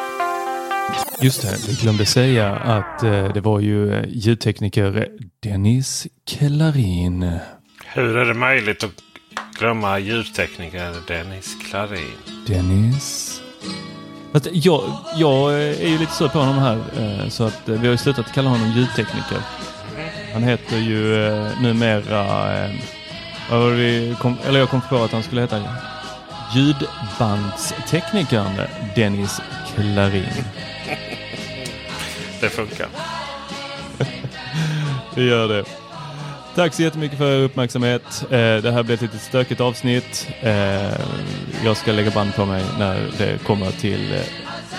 Just 1.21 1.43
det, 1.43 1.57
vi 1.69 1.75
glömde 1.75 2.07
säga 2.07 2.57
att 2.57 3.03
eh, 3.03 3.33
det 3.33 3.41
var 3.41 3.61
ju 3.61 3.95
eh, 3.95 4.05
ljudtekniker 4.09 5.09
Dennis 5.43 6.07
Klarin. 6.27 7.39
Hur 7.87 8.17
är 8.17 8.25
det 8.25 8.35
möjligt 8.35 8.85
att 8.85 8.95
glömma 9.59 9.99
ljudtekniker 9.99 10.95
Dennis 11.09 11.57
Klarin? 11.71 12.17
Dennis. 12.47 13.41
Att 14.33 14.49
jag, 14.53 14.83
jag 15.17 15.55
är 15.63 15.89
ju 15.89 15.99
lite 15.99 16.13
sur 16.13 16.29
på 16.29 16.39
honom 16.39 16.59
här 16.59 16.79
eh, 16.99 17.29
så 17.29 17.45
att 17.45 17.69
eh, 17.69 17.81
vi 17.81 17.87
har 17.87 17.93
ju 17.93 17.99
slutat 17.99 18.33
kalla 18.33 18.51
honom 18.51 18.71
ljudtekniker. 18.71 19.39
Han 20.33 20.43
heter 20.43 20.79
ju 20.79 21.27
eh, 21.27 21.63
numera, 21.63 22.69
kom, 24.19 24.37
eller 24.47 24.59
jag 24.59 24.69
kom 24.71 24.81
på 24.81 25.03
att 25.05 25.13
han 25.13 25.23
skulle 25.23 25.41
heta 25.41 25.63
ljudbandsteknikern 26.55 28.61
Dennis 28.97 29.41
Klarin. 29.75 30.27
Det 32.41 32.49
funkar. 32.49 32.87
Vi 35.15 35.29
gör 35.29 35.49
det. 35.49 35.65
Tack 36.55 36.75
så 36.75 36.83
jättemycket 36.83 37.19
för 37.19 37.33
er 37.33 37.43
uppmärksamhet. 37.43 38.25
Eh, 38.31 38.57
Det 38.57 38.73
här 38.73 38.83
blev 38.83 38.95
ett 38.95 39.03
lite 39.03 39.19
stökigt 39.19 39.61
avsnitt. 39.61 40.29
Eh, 40.41 40.91
Jag 41.65 41.77
ska 41.77 41.93
lägga 41.93 42.11
band 42.11 42.35
på 42.35 42.45
mig 42.45 42.65
när 42.79 43.09
det 43.19 43.45
kommer 43.47 43.71
till 43.71 44.13
eh, 44.15 44.21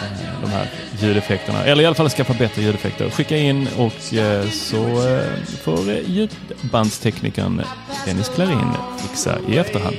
Eh, 0.01 0.41
de 0.41 0.51
här 0.51 0.67
ljudeffekterna. 0.99 1.63
Eller 1.63 1.83
i 1.83 1.85
alla 1.85 1.95
fall 1.95 2.09
skaffa 2.09 2.33
bättre 2.33 2.61
ljudeffekter. 2.61 3.09
Skicka 3.09 3.37
in 3.37 3.67
och 3.77 4.13
eh, 4.13 4.49
så 4.49 5.07
eh, 5.07 5.43
får 5.63 5.79
ljudbandsteknikern 6.05 7.61
Dennis 8.05 8.29
Klarin 8.29 8.71
fixa 8.97 9.37
i 9.47 9.57
efterhand. 9.57 9.97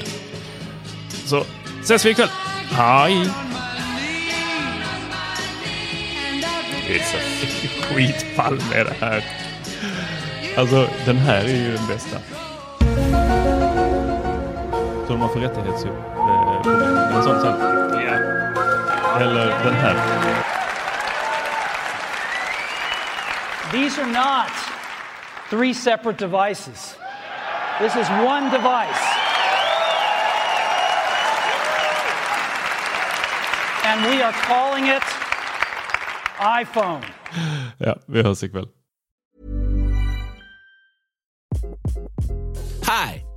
Så 1.24 1.44
ses 1.82 2.06
vi 2.06 2.10
ikväll. 2.10 2.28
Hej! 2.70 3.28
Det 6.86 6.94
är 6.94 7.02
Skitfall 7.94 8.54
med 8.70 8.86
det 8.86 9.06
här. 9.06 9.24
Alltså, 10.56 10.88
den 11.06 11.16
här 11.16 11.44
är 11.44 11.48
ju 11.48 11.72
den 11.72 11.86
bästa. 11.86 12.16
Så 15.06 15.12
de 15.12 15.20
har 15.20 15.28
för 15.28 15.40
rättighetsproblem. 15.40 16.82
En 17.14 17.22
sån 17.22 17.40
sen. 17.40 17.82
Eller 19.20 19.64
den 19.64 19.75
här. 19.75 19.96
These 23.72 23.98
are 24.03 24.07
not 24.07 24.51
three 25.51 25.75
separate 25.75 26.18
devices. 26.18 26.96
This 27.81 27.96
is 27.96 28.09
one 28.11 28.51
device. 28.51 29.03
And 33.85 34.05
we 34.11 34.22
are 34.22 34.33
calling 34.33 34.87
it 34.88 35.03
iPhone. 36.38 37.03
Ja, 37.79 37.96
vi 38.07 38.22
hörs 38.22 38.42
ikväll. 38.42 38.68